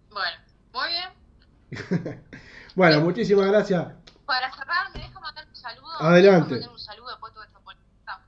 Bueno, 0.09 0.37
muy 0.73 0.89
bien. 0.89 2.23
bueno, 2.75 3.01
muchísimas 3.01 3.47
gracias. 3.47 3.87
Para 4.25 4.51
cerrar, 4.53 4.91
me 4.93 4.99
deja 5.01 5.19
mandar 5.19 5.47
un 5.47 5.55
saludo. 5.55 6.01
Adelante. 6.01 6.49
Me 6.51 6.55
deja 6.55 6.67
mandar 6.67 6.71
un 6.71 6.79
saludo 6.79 7.09
después 7.09 7.31
de 7.31 7.35
toda 7.35 7.45
esta 7.47 7.59
polémica. 7.59 8.21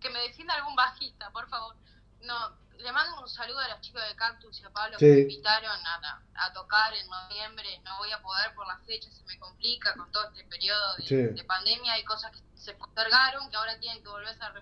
Que 0.00 0.10
me 0.10 0.18
defienda 0.20 0.54
algún 0.54 0.74
bajista, 0.74 1.21
por 1.32 1.48
favor. 1.48 1.76
No, 2.22 2.34
le 2.78 2.92
mando 2.92 3.20
un 3.22 3.28
saludo 3.28 3.58
a 3.58 3.68
los 3.68 3.80
chicos 3.80 4.02
de 4.08 4.14
Cactus 4.16 4.60
y 4.60 4.64
a 4.64 4.70
Pablo 4.70 4.98
Sí. 4.98 5.06
que 5.06 5.12
me 5.14 5.20
invitaron 5.22 5.70
a, 5.86 6.22
a 6.34 6.52
tocar 6.52 6.92
en 6.94 7.08
noviembre. 7.08 7.80
No 7.84 7.98
voy 7.98 8.10
a 8.12 8.20
poder 8.22 8.54
por 8.54 8.66
las 8.66 8.80
fechas, 8.86 9.12
se 9.14 9.24
me 9.24 9.38
complica 9.38 9.94
con 9.94 10.10
todo 10.12 10.24
este 10.28 10.44
periodo 10.44 10.96
de, 10.96 11.02
Sí. 11.06 11.16
de 11.16 11.44
pandemia. 11.44 11.92
Hay 11.94 12.04
cosas 12.04 12.30
que 12.32 12.40
se 12.54 12.74
postergaron, 12.74 13.50
que 13.50 13.56
ahora 13.56 13.78
tienen 13.80 14.02
que 14.02 14.08
volverse 14.08 14.42
a, 14.42 14.52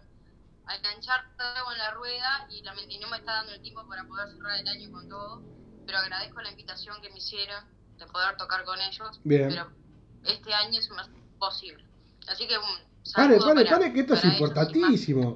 a 0.66 0.76
enganchar 0.76 1.24
en 1.72 1.78
la 1.78 1.90
rueda 1.92 2.46
y, 2.50 2.62
la, 2.62 2.74
y 2.88 2.98
no 2.98 3.08
me 3.08 3.18
está 3.18 3.32
dando 3.34 3.52
el 3.52 3.60
tiempo 3.62 3.86
para 3.88 4.04
poder 4.04 4.30
cerrar 4.30 4.58
el 4.60 4.68
año 4.68 4.90
con 4.92 5.08
todo. 5.08 5.42
Pero 5.86 5.98
agradezco 5.98 6.40
la 6.40 6.50
invitación 6.50 7.00
que 7.02 7.10
me 7.10 7.18
hicieron 7.18 7.64
de 7.98 8.06
poder 8.06 8.36
tocar 8.36 8.64
con 8.64 8.80
ellos. 8.80 9.20
Bien. 9.24 9.48
Pero 9.48 9.70
este 10.24 10.54
año 10.54 10.78
es 10.78 10.88
más 10.90 11.08
posible. 11.38 11.84
Así 12.28 12.46
que 12.46 12.56
un 12.58 12.64
Pare, 13.14 13.38
saludo 13.38 13.46
pare, 13.54 13.64
para- 13.64 13.78
pare, 13.78 13.92
que 13.92 14.00
esto 14.00 14.14
es 14.14 14.24
ellos 14.24 14.34
importantísimo. 14.34 15.34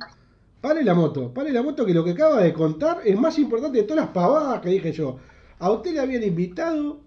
Pare 0.65 0.83
la 0.83 0.95
moto, 0.95 1.33
pare 1.35 1.53
la 1.53 1.63
moto 1.63 1.85
que 1.85 1.93
lo 1.93 2.03
que 2.03 2.13
acaba 2.13 2.41
de 2.41 2.55
contar 2.55 3.03
es 3.05 3.17
más 3.19 3.39
importante 3.39 3.77
de 3.79 3.85
todas 3.85 4.05
las 4.07 4.15
pavadas 4.15 4.63
que 4.63 4.71
dije 4.71 4.93
yo. 4.93 5.19
A 5.59 5.71
usted 5.71 5.93
le 5.93 6.01
habían 6.01 6.23
invitado 6.23 7.03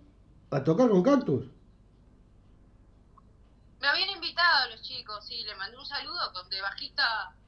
¿A 0.51 0.64
tocar 0.64 0.88
con 0.89 1.01
Cactus? 1.01 1.45
Me 3.80 3.88
habían 3.88 4.10
invitado 4.12 4.70
los 4.70 4.82
chicos, 4.84 5.26
sí, 5.28 5.43
le 5.43 5.55
mandé 5.55 5.76
un 5.76 5.86
saludo 5.86 6.32
con 6.34 6.47
de 6.49 6.62
bajista 6.62 7.03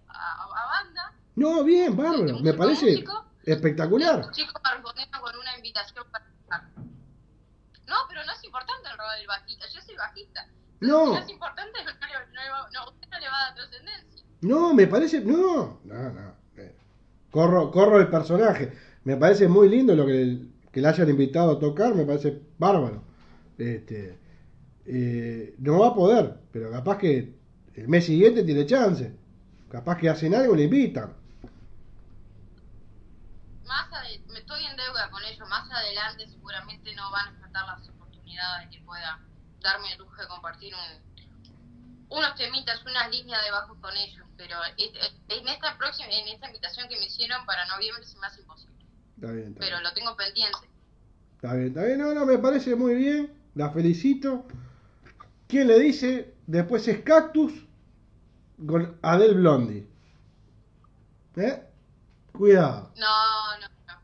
a, 0.07 0.43
a 0.43 0.65
banda. 0.65 1.13
No, 1.35 1.63
bien, 1.63 1.95
bárbaro. 1.95 2.39
Me 2.39 2.53
parece 2.53 2.85
músico. 2.91 3.25
espectacular. 3.45 4.17
Los 4.25 4.31
chicos 4.31 4.53
me 4.63 4.71
respondieron 4.73 5.21
con 5.21 5.35
una 5.37 5.55
invitación 5.57 6.05
para 6.11 6.25
tocar. 6.25 6.63
No, 7.87 7.95
pero 8.09 8.25
no 8.25 8.31
es 8.33 8.43
importante 8.43 8.89
el 8.89 8.97
rol 8.97 9.07
del 9.17 9.27
bajista, 9.27 9.65
yo 9.73 9.81
soy 9.81 9.95
bajista. 9.95 10.47
No. 10.81 11.05
Si 11.05 11.11
no 11.13 11.19
es 11.19 11.29
importante, 11.29 11.79
no, 11.85 11.91
le 12.41 12.49
va- 12.49 12.69
no, 12.73 12.89
usted 12.89 13.07
no 13.09 13.19
le 13.19 13.29
va 13.29 13.37
a 13.37 13.45
dar 13.45 13.55
trascendencia. 13.55 14.18
No, 14.41 14.73
me 14.73 14.87
parece. 14.87 15.21
No, 15.21 15.79
no, 15.83 16.11
no. 16.11 16.33
eh, 16.57 16.75
Corro, 17.31 17.71
corro 17.71 17.99
el 17.99 18.09
personaje. 18.09 18.73
Me 19.03 19.17
parece 19.17 19.47
muy 19.47 19.69
lindo 19.69 19.95
lo 19.95 20.05
que, 20.05 20.39
que 20.71 20.81
le 20.81 20.87
hayan 20.87 21.09
invitado 21.09 21.53
a 21.53 21.59
tocar, 21.59 21.95
me 21.95 22.05
parece 22.05 22.41
bárbaro. 22.57 23.03
Este, 23.57 24.19
eh, 24.85 25.55
no 25.59 25.79
va 25.79 25.89
a 25.89 25.95
poder, 25.95 26.39
pero 26.51 26.71
capaz 26.71 26.97
que 26.97 27.35
el 27.75 27.87
mes 27.87 28.05
siguiente 28.05 28.43
tiene 28.43 28.65
chance. 28.65 29.13
Capaz 29.69 29.97
que 29.97 30.09
hacen 30.09 30.33
algo 30.35 30.55
le 30.55 30.63
invitan. 30.63 31.13
Más 33.65 33.87
me 34.27 34.39
estoy 34.39 34.65
en 34.65 34.75
deuda 34.75 35.09
con 35.11 35.23
ellos, 35.23 35.47
más 35.47 35.69
adelante 35.71 36.27
seguramente 36.27 36.93
no 36.95 37.11
van 37.11 37.29
a 37.35 37.39
faltar 37.39 37.65
las 37.67 37.89
oportunidades 37.89 38.69
que 38.69 38.81
pueda 38.81 39.19
darme 39.61 39.91
el 39.93 39.99
lujo 39.99 40.15
de 40.21 40.27
compartir 40.27 40.73
un, 40.75 41.08
unos 42.09 42.35
temitas, 42.35 42.83
unas 42.85 43.09
líneas 43.11 43.43
de 43.43 43.51
bajos 43.51 43.77
con 43.79 43.95
ellos, 43.95 44.25
pero 44.37 44.55
en 44.77 45.47
esta 45.47 45.77
próxima, 45.77 46.07
en 46.09 46.27
esta 46.29 46.47
invitación 46.47 46.87
que 46.89 46.97
me 46.97 47.05
hicieron 47.05 47.45
para 47.45 47.65
noviembre 47.67 48.03
se 48.05 48.17
me 48.19 48.27
hace 48.27 48.41
imposible, 48.41 48.75
Está 49.15 49.31
bien, 49.31 49.47
está 49.49 49.59
pero 49.59 49.77
bien. 49.77 49.83
lo 49.83 49.93
tengo 49.93 50.15
pendiente. 50.15 50.57
Está 51.35 51.53
bien, 51.53 51.67
está 51.69 51.83
bien. 51.85 51.99
No, 51.99 52.13
no, 52.13 52.25
me 52.25 52.37
parece 52.37 52.75
muy 52.75 52.95
bien. 52.95 53.33
La 53.55 53.69
felicito. 53.71 54.45
¿Quién 55.47 55.67
le 55.67 55.79
dice? 55.79 56.35
Después 56.47 56.87
es 56.87 57.01
Cactus 57.03 57.53
con 58.67 58.97
Adele 59.01 59.33
Blondie. 59.35 59.87
¿Eh? 61.37 61.63
Cuidado. 62.33 62.91
No, 62.97 63.57
no, 63.61 63.67
no. 63.87 64.01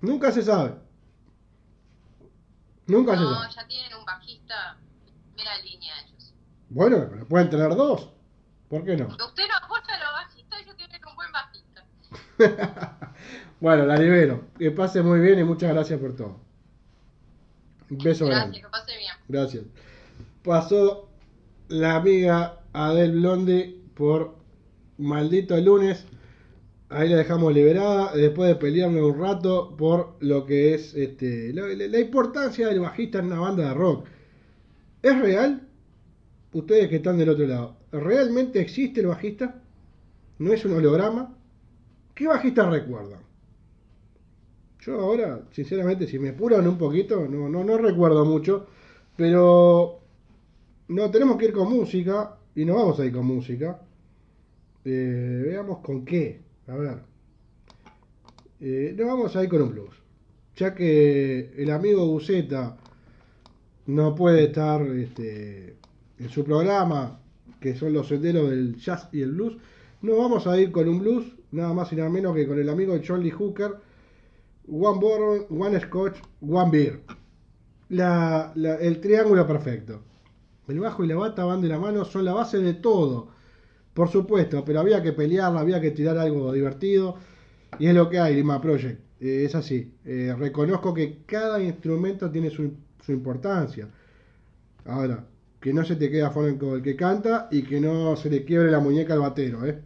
Nunca 0.00 0.30
se 0.32 0.42
sabe. 0.42 0.74
Nunca 2.86 3.14
se 3.16 3.20
No, 3.22 3.34
sabe. 3.34 3.54
ya 3.54 3.66
tienen 3.66 3.94
un 3.98 4.04
bajista 4.04 4.76
primera 5.34 5.58
línea 5.58 5.94
ellos. 6.02 6.15
Bueno, 6.76 7.06
pero 7.10 7.24
pueden 7.26 7.48
tener 7.48 7.70
dos. 7.74 8.10
¿Por 8.68 8.84
qué 8.84 8.96
no? 8.98 9.06
Usted 9.06 9.44
no 9.48 9.64
apoya 9.64 9.94
a 9.94 9.98
los 9.98 10.12
bajistas, 10.28 10.60
ellos 10.60 10.76
tienen 10.76 11.00
un 11.08 11.16
buen 11.16 11.32
bajista. 11.32 11.84
bueno, 13.60 13.86
la 13.86 13.96
libero. 13.96 14.44
Que 14.58 14.70
pase 14.72 15.02
muy 15.02 15.20
bien 15.20 15.38
y 15.38 15.44
muchas 15.44 15.72
gracias 15.72 15.98
por 15.98 16.14
todo. 16.14 16.38
Un 17.88 17.96
beso 17.98 18.26
grande. 18.26 18.58
Gracias, 18.60 18.66
que 18.66 18.70
pase 18.70 18.98
bien. 18.98 19.12
Gracias. 19.26 19.64
Pasó 20.44 21.08
la 21.68 21.96
amiga 21.96 22.60
Adel 22.74 23.12
Blonde 23.12 23.80
por 23.94 24.36
maldito 24.98 25.56
lunes. 25.56 26.04
Ahí 26.90 27.08
la 27.08 27.16
dejamos 27.16 27.54
liberada 27.54 28.12
después 28.14 28.48
de 28.48 28.56
pelearme 28.56 29.00
un 29.02 29.18
rato 29.18 29.74
por 29.78 30.16
lo 30.20 30.44
que 30.44 30.74
es 30.74 30.92
este, 30.94 31.54
la, 31.54 31.62
la- 31.68 31.86
la 31.88 31.98
importancia 32.00 32.68
del 32.68 32.80
bajista 32.80 33.18
en 33.20 33.26
una 33.32 33.40
banda 33.40 33.68
de 33.68 33.74
rock. 33.74 34.06
¿Es 35.02 35.18
real? 35.18 35.65
Ustedes 36.56 36.88
que 36.88 36.96
están 36.96 37.18
del 37.18 37.28
otro 37.28 37.46
lado, 37.46 37.76
¿realmente 37.92 38.62
existe 38.62 39.02
el 39.02 39.08
bajista? 39.08 39.60
¿No 40.38 40.54
es 40.54 40.64
un 40.64 40.72
holograma? 40.72 41.36
¿Qué 42.14 42.26
bajista 42.26 42.70
recuerdan? 42.70 43.20
Yo 44.80 44.98
ahora, 44.98 45.42
sinceramente, 45.50 46.06
si 46.06 46.18
me 46.18 46.30
apuran 46.30 46.66
un 46.66 46.78
poquito, 46.78 47.28
no, 47.28 47.50
no, 47.50 47.62
no 47.62 47.76
recuerdo 47.76 48.24
mucho. 48.24 48.68
Pero 49.16 50.00
no, 50.88 51.10
tenemos 51.10 51.36
que 51.36 51.44
ir 51.44 51.52
con 51.52 51.68
música 51.68 52.38
y 52.54 52.64
no 52.64 52.76
vamos 52.76 52.98
a 53.00 53.04
ir 53.04 53.12
con 53.12 53.26
música. 53.26 53.78
Eh, 54.82 55.42
veamos 55.44 55.80
con 55.80 56.06
qué. 56.06 56.40
A 56.68 56.74
ver. 56.74 57.02
Eh, 58.60 58.94
no 58.96 59.08
vamos 59.08 59.36
a 59.36 59.44
ir 59.44 59.50
con 59.50 59.60
un 59.60 59.72
blues. 59.72 59.94
Ya 60.56 60.74
que 60.74 61.52
el 61.54 61.70
amigo 61.70 62.06
Buceta 62.06 62.78
no 63.88 64.14
puede 64.14 64.44
estar 64.44 64.80
este, 64.80 65.76
en 66.18 66.28
su 66.28 66.44
programa, 66.44 67.20
que 67.60 67.76
son 67.76 67.92
los 67.92 68.08
senderos 68.08 68.50
del 68.50 68.76
jazz 68.76 69.08
y 69.12 69.22
el 69.22 69.32
blues. 69.32 69.56
No 70.02 70.16
vamos 70.16 70.46
a 70.46 70.58
ir 70.58 70.72
con 70.72 70.88
un 70.88 71.00
blues, 71.00 71.24
nada 71.52 71.72
más 71.72 71.92
y 71.92 71.96
nada 71.96 72.10
menos 72.10 72.34
que 72.34 72.46
con 72.46 72.58
el 72.58 72.68
amigo 72.68 72.98
John 73.06 73.22
Lee 73.22 73.30
Hooker. 73.30 73.76
One 74.68 74.98
bourbon, 74.98 75.46
one 75.48 75.80
scotch, 75.80 76.16
one 76.40 76.70
beer 76.70 77.00
el 77.90 79.00
triángulo 79.00 79.46
perfecto. 79.46 80.02
El 80.68 80.80
bajo 80.80 81.04
y 81.04 81.08
la 81.08 81.16
bata 81.16 81.44
van 81.44 81.60
de 81.60 81.68
la 81.68 81.78
mano, 81.78 82.04
son 82.04 82.24
la 82.24 82.32
base 82.32 82.58
de 82.58 82.74
todo. 82.74 83.28
Por 83.94 84.08
supuesto, 84.08 84.64
pero 84.64 84.80
había 84.80 85.02
que 85.02 85.12
pelearla, 85.12 85.60
había 85.60 85.80
que 85.80 85.92
tirar 85.92 86.18
algo 86.18 86.52
divertido. 86.52 87.16
Y 87.78 87.86
es 87.86 87.94
lo 87.94 88.10
que 88.10 88.18
hay, 88.18 88.34
Lima 88.34 88.60
Project. 88.60 89.00
Eh, 89.20 89.44
es 89.44 89.54
así. 89.54 89.94
Eh, 90.04 90.34
reconozco 90.36 90.92
que 90.92 91.22
cada 91.24 91.62
instrumento 91.62 92.30
tiene 92.30 92.50
su 92.50 92.72
importancia. 93.08 93.88
Ahora, 94.84 95.24
que 95.66 95.72
no 95.72 95.84
se 95.84 95.96
te 95.96 96.08
queda 96.12 96.32
con 96.32 96.44
el 96.46 96.80
que 96.80 96.94
canta 96.94 97.48
y 97.50 97.62
que 97.64 97.80
no 97.80 98.14
se 98.14 98.30
le 98.30 98.44
quiebre 98.44 98.70
la 98.70 98.78
muñeca 98.78 99.14
al 99.14 99.18
batero. 99.18 99.66
¿eh? 99.66 99.76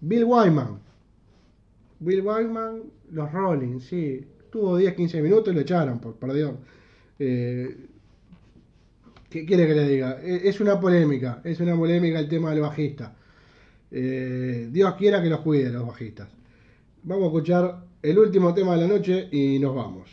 Bill 0.00 0.22
Wyman. 0.22 0.78
Bill 1.98 2.20
Wyman, 2.20 2.82
los 3.10 3.32
Rolling, 3.32 3.80
sí. 3.80 4.24
Tuvo 4.48 4.78
10-15 4.78 5.22
minutos 5.22 5.52
y 5.52 5.56
lo 5.56 5.62
echaron, 5.62 5.98
por 5.98 6.14
perdió. 6.14 6.56
Eh, 7.18 7.76
¿Qué 9.28 9.44
quiere 9.44 9.66
que 9.66 9.74
le 9.74 9.88
diga? 9.88 10.20
E- 10.22 10.48
Es 10.48 10.60
una 10.60 10.78
polémica, 10.78 11.40
es 11.42 11.58
una 11.58 11.74
polémica 11.76 12.20
el 12.20 12.28
tema 12.28 12.50
del 12.50 12.60
bajista. 12.60 13.16
Eh, 13.90 14.68
Dios 14.70 14.94
quiera 14.94 15.20
que 15.20 15.30
los 15.30 15.40
cuide 15.40 15.68
los 15.72 15.84
bajistas. 15.84 16.28
Vamos 17.02 17.24
a 17.24 17.26
escuchar 17.26 17.84
el 18.02 18.16
último 18.16 18.54
tema 18.54 18.76
de 18.76 18.82
la 18.82 18.86
noche 18.86 19.28
y 19.32 19.58
nos 19.58 19.74
vamos. 19.74 20.08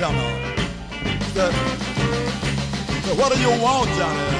Bartender. 0.00 0.22
Said, 1.32 1.52
said, 3.02 3.18
what 3.18 3.32
do 3.32 3.40
you 3.40 3.50
want, 3.62 3.88
Johnny? 3.90 4.37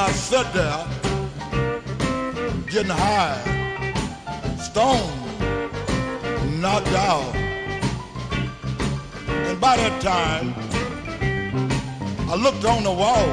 I 0.00 0.12
sat 0.12 0.52
there, 0.54 0.86
getting 2.70 2.92
high, 2.92 3.36
stoned, 4.56 5.10
knocked 6.62 6.94
out. 6.94 7.34
And 9.26 9.60
by 9.60 9.76
that 9.76 10.00
time, 10.00 10.54
I 12.30 12.36
looked 12.36 12.64
on 12.64 12.84
the 12.84 12.92
wall 12.92 13.28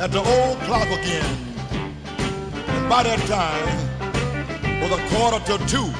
at 0.00 0.10
the 0.10 0.18
old 0.18 0.58
clock 0.66 0.88
again. 0.88 1.36
And 2.66 2.88
by 2.88 3.04
that 3.04 3.20
time, 3.28 3.82
was 4.82 4.90
a 4.90 5.00
quarter 5.14 5.38
to 5.46 5.58
two. 5.68 5.92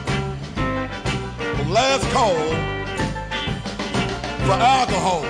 The 1.57 1.71
last 1.71 2.05
call 2.11 2.35
for 4.45 4.59
alcohol. 4.59 5.25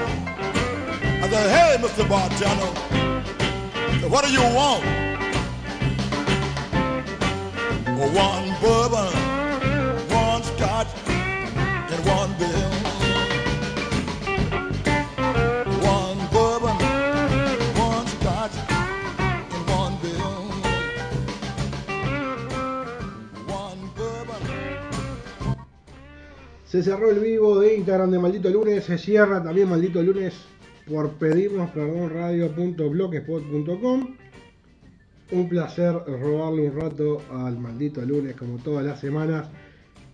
I 1.23 1.29
said, 1.29 1.51
hey, 1.51 1.77
Mr. 1.87 2.09
Bartender, 2.09 2.92
what 4.09 4.25
do 4.25 4.33
you 4.33 4.41
want? 4.41 4.85
One 8.15 8.57
bourbon, 8.61 9.13
one 10.11 10.43
scotch, 10.43 10.89
and 11.07 12.07
one 12.07 12.35
bill. 12.39 12.71
One 15.83 16.19
bourbon, 16.33 16.77
one 17.79 18.07
scotch, 18.09 18.57
and 19.19 19.69
one 19.71 19.97
bill. 20.03 20.43
One 23.47 23.91
bourbon. 23.97 24.43
Se 26.67 26.83
cerró 26.83 27.11
el 27.11 27.21
vivo 27.21 27.61
de 27.61 27.77
Instagram 27.77 28.11
de 28.11 28.19
Maldito 28.19 28.51
Lunes, 28.51 28.85
se 28.85 28.99
cierra 28.99 29.43
también 29.43 29.69
Maldito 29.69 30.03
Lunes 30.03 30.35
por 30.93 31.11
pedirnos 31.13 31.71
perdón 31.71 32.11
radio.blogspot.com. 32.11 34.17
Un 35.31 35.49
placer 35.49 35.95
robarle 36.07 36.69
un 36.69 36.79
rato 36.79 37.23
al 37.33 37.59
Maldito 37.59 38.03
Lunes 38.03 38.37
como 38.37 38.59
todas 38.59 38.85
las 38.85 39.01
semanas. 39.01 39.49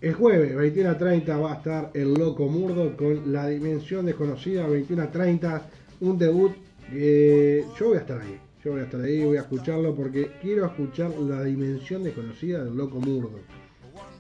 El 0.01 0.15
jueves 0.15 0.55
21 0.55 0.91
a 0.91 0.97
30 0.97 1.37
va 1.37 1.55
a 1.55 1.57
estar 1.57 1.91
el 1.95 2.15
Loco 2.15 2.47
Murdo 2.47 2.97
con 2.97 3.33
La 3.33 3.49
Dimensión 3.49 4.07
Desconocida 4.07 4.69
21 4.69 5.03
a 5.03 5.11
30, 5.11 5.69
un 6.03 6.17
debut 6.17 6.53
que 6.89 7.65
yo 7.79 7.89
voy 7.89 7.97
a 7.97 8.01
estar 8.01 8.21
ahí. 8.21 8.39
Yo 8.65 8.71
voy 8.73 8.83
a 8.83 8.85
estar 8.85 9.01
ahí, 9.01 9.25
voy 9.25 9.39
a 9.39 9.41
escucharlo 9.41 9.97
porque 9.97 10.31
quiero 10.41 10.67
escuchar 10.67 11.11
La 11.19 11.43
Dimensión 11.43 12.05
Desconocida 12.05 12.63
del 12.63 12.77
Loco 12.77 13.01
Murdo. 13.01 13.41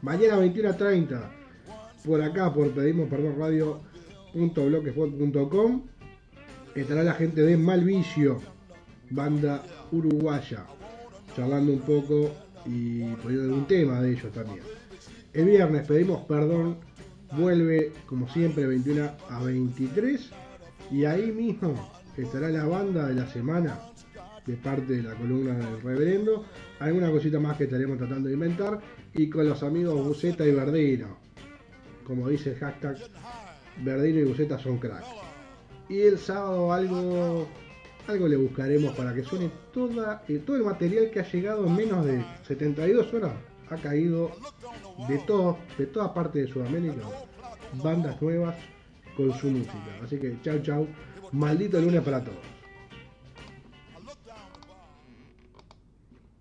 Mañana 0.02 0.38
21 0.38 0.70
a 0.70 0.76
30 0.76 1.30
por 2.04 2.20
acá, 2.20 2.52
por 2.52 2.72
pedimos 2.72 3.08
perdón 3.08 3.36
radio.blogspot.com 3.38 5.82
estará 6.80 7.02
la 7.02 7.14
gente 7.14 7.42
de 7.42 7.56
Malvicio, 7.56 8.40
banda 9.10 9.62
uruguaya, 9.92 10.66
charlando 11.34 11.72
un 11.72 11.80
poco 11.80 12.34
y 12.66 13.02
poniendo 13.16 13.44
algún 13.44 13.66
tema 13.66 14.00
de 14.00 14.12
ellos 14.12 14.32
también. 14.32 14.60
El 15.32 15.46
viernes 15.46 15.86
pedimos 15.86 16.24
perdón, 16.26 16.78
vuelve 17.36 17.92
como 18.06 18.28
siempre 18.28 18.66
21 18.66 19.10
a 19.30 19.42
23 19.42 20.30
y 20.90 21.04
ahí 21.04 21.30
mismo 21.32 21.90
estará 22.16 22.48
la 22.48 22.64
banda 22.64 23.08
de 23.08 23.14
la 23.14 23.26
semana 23.28 23.78
de 24.46 24.54
parte 24.56 24.94
de 24.94 25.02
la 25.02 25.14
columna 25.14 25.54
del 25.54 25.80
reverendo, 25.82 26.44
alguna 26.80 27.10
cosita 27.10 27.38
más 27.38 27.56
que 27.56 27.64
estaremos 27.64 27.98
tratando 27.98 28.28
de 28.28 28.34
inventar 28.34 28.80
y 29.14 29.28
con 29.28 29.48
los 29.48 29.62
amigos 29.62 30.06
Buceta 30.06 30.46
y 30.46 30.52
Verdino 30.52 31.28
como 32.08 32.26
dice 32.30 32.52
el 32.52 32.56
hashtag, 32.56 32.96
Verdino 33.84 34.20
y 34.20 34.24
Buceta 34.24 34.58
son 34.58 34.78
cracks. 34.78 35.27
Y 35.88 36.00
el 36.02 36.18
sábado 36.18 36.72
algo, 36.72 37.46
algo 38.06 38.28
le 38.28 38.36
buscaremos 38.36 38.94
para 38.94 39.14
que 39.14 39.24
suene 39.24 39.50
toda, 39.72 40.22
eh, 40.28 40.42
todo 40.44 40.56
el 40.56 40.64
material 40.64 41.10
que 41.10 41.20
ha 41.20 41.30
llegado 41.30 41.66
en 41.66 41.76
menos 41.76 42.04
de 42.04 42.24
72 42.46 43.12
horas. 43.14 43.32
Ha 43.70 43.76
caído 43.76 44.30
de 45.08 45.18
todo, 45.18 45.58
de 45.76 45.86
toda 45.86 46.12
parte 46.14 46.40
de 46.40 46.48
Sudamérica, 46.48 47.02
bandas 47.82 48.20
nuevas 48.20 48.56
con 49.16 49.32
su 49.34 49.48
música. 49.48 49.98
Así 50.02 50.18
que 50.18 50.36
chau 50.42 50.58
chau, 50.62 50.86
maldito 51.32 51.80
lunes 51.80 52.02
para 52.02 52.22
todos. 52.22 52.57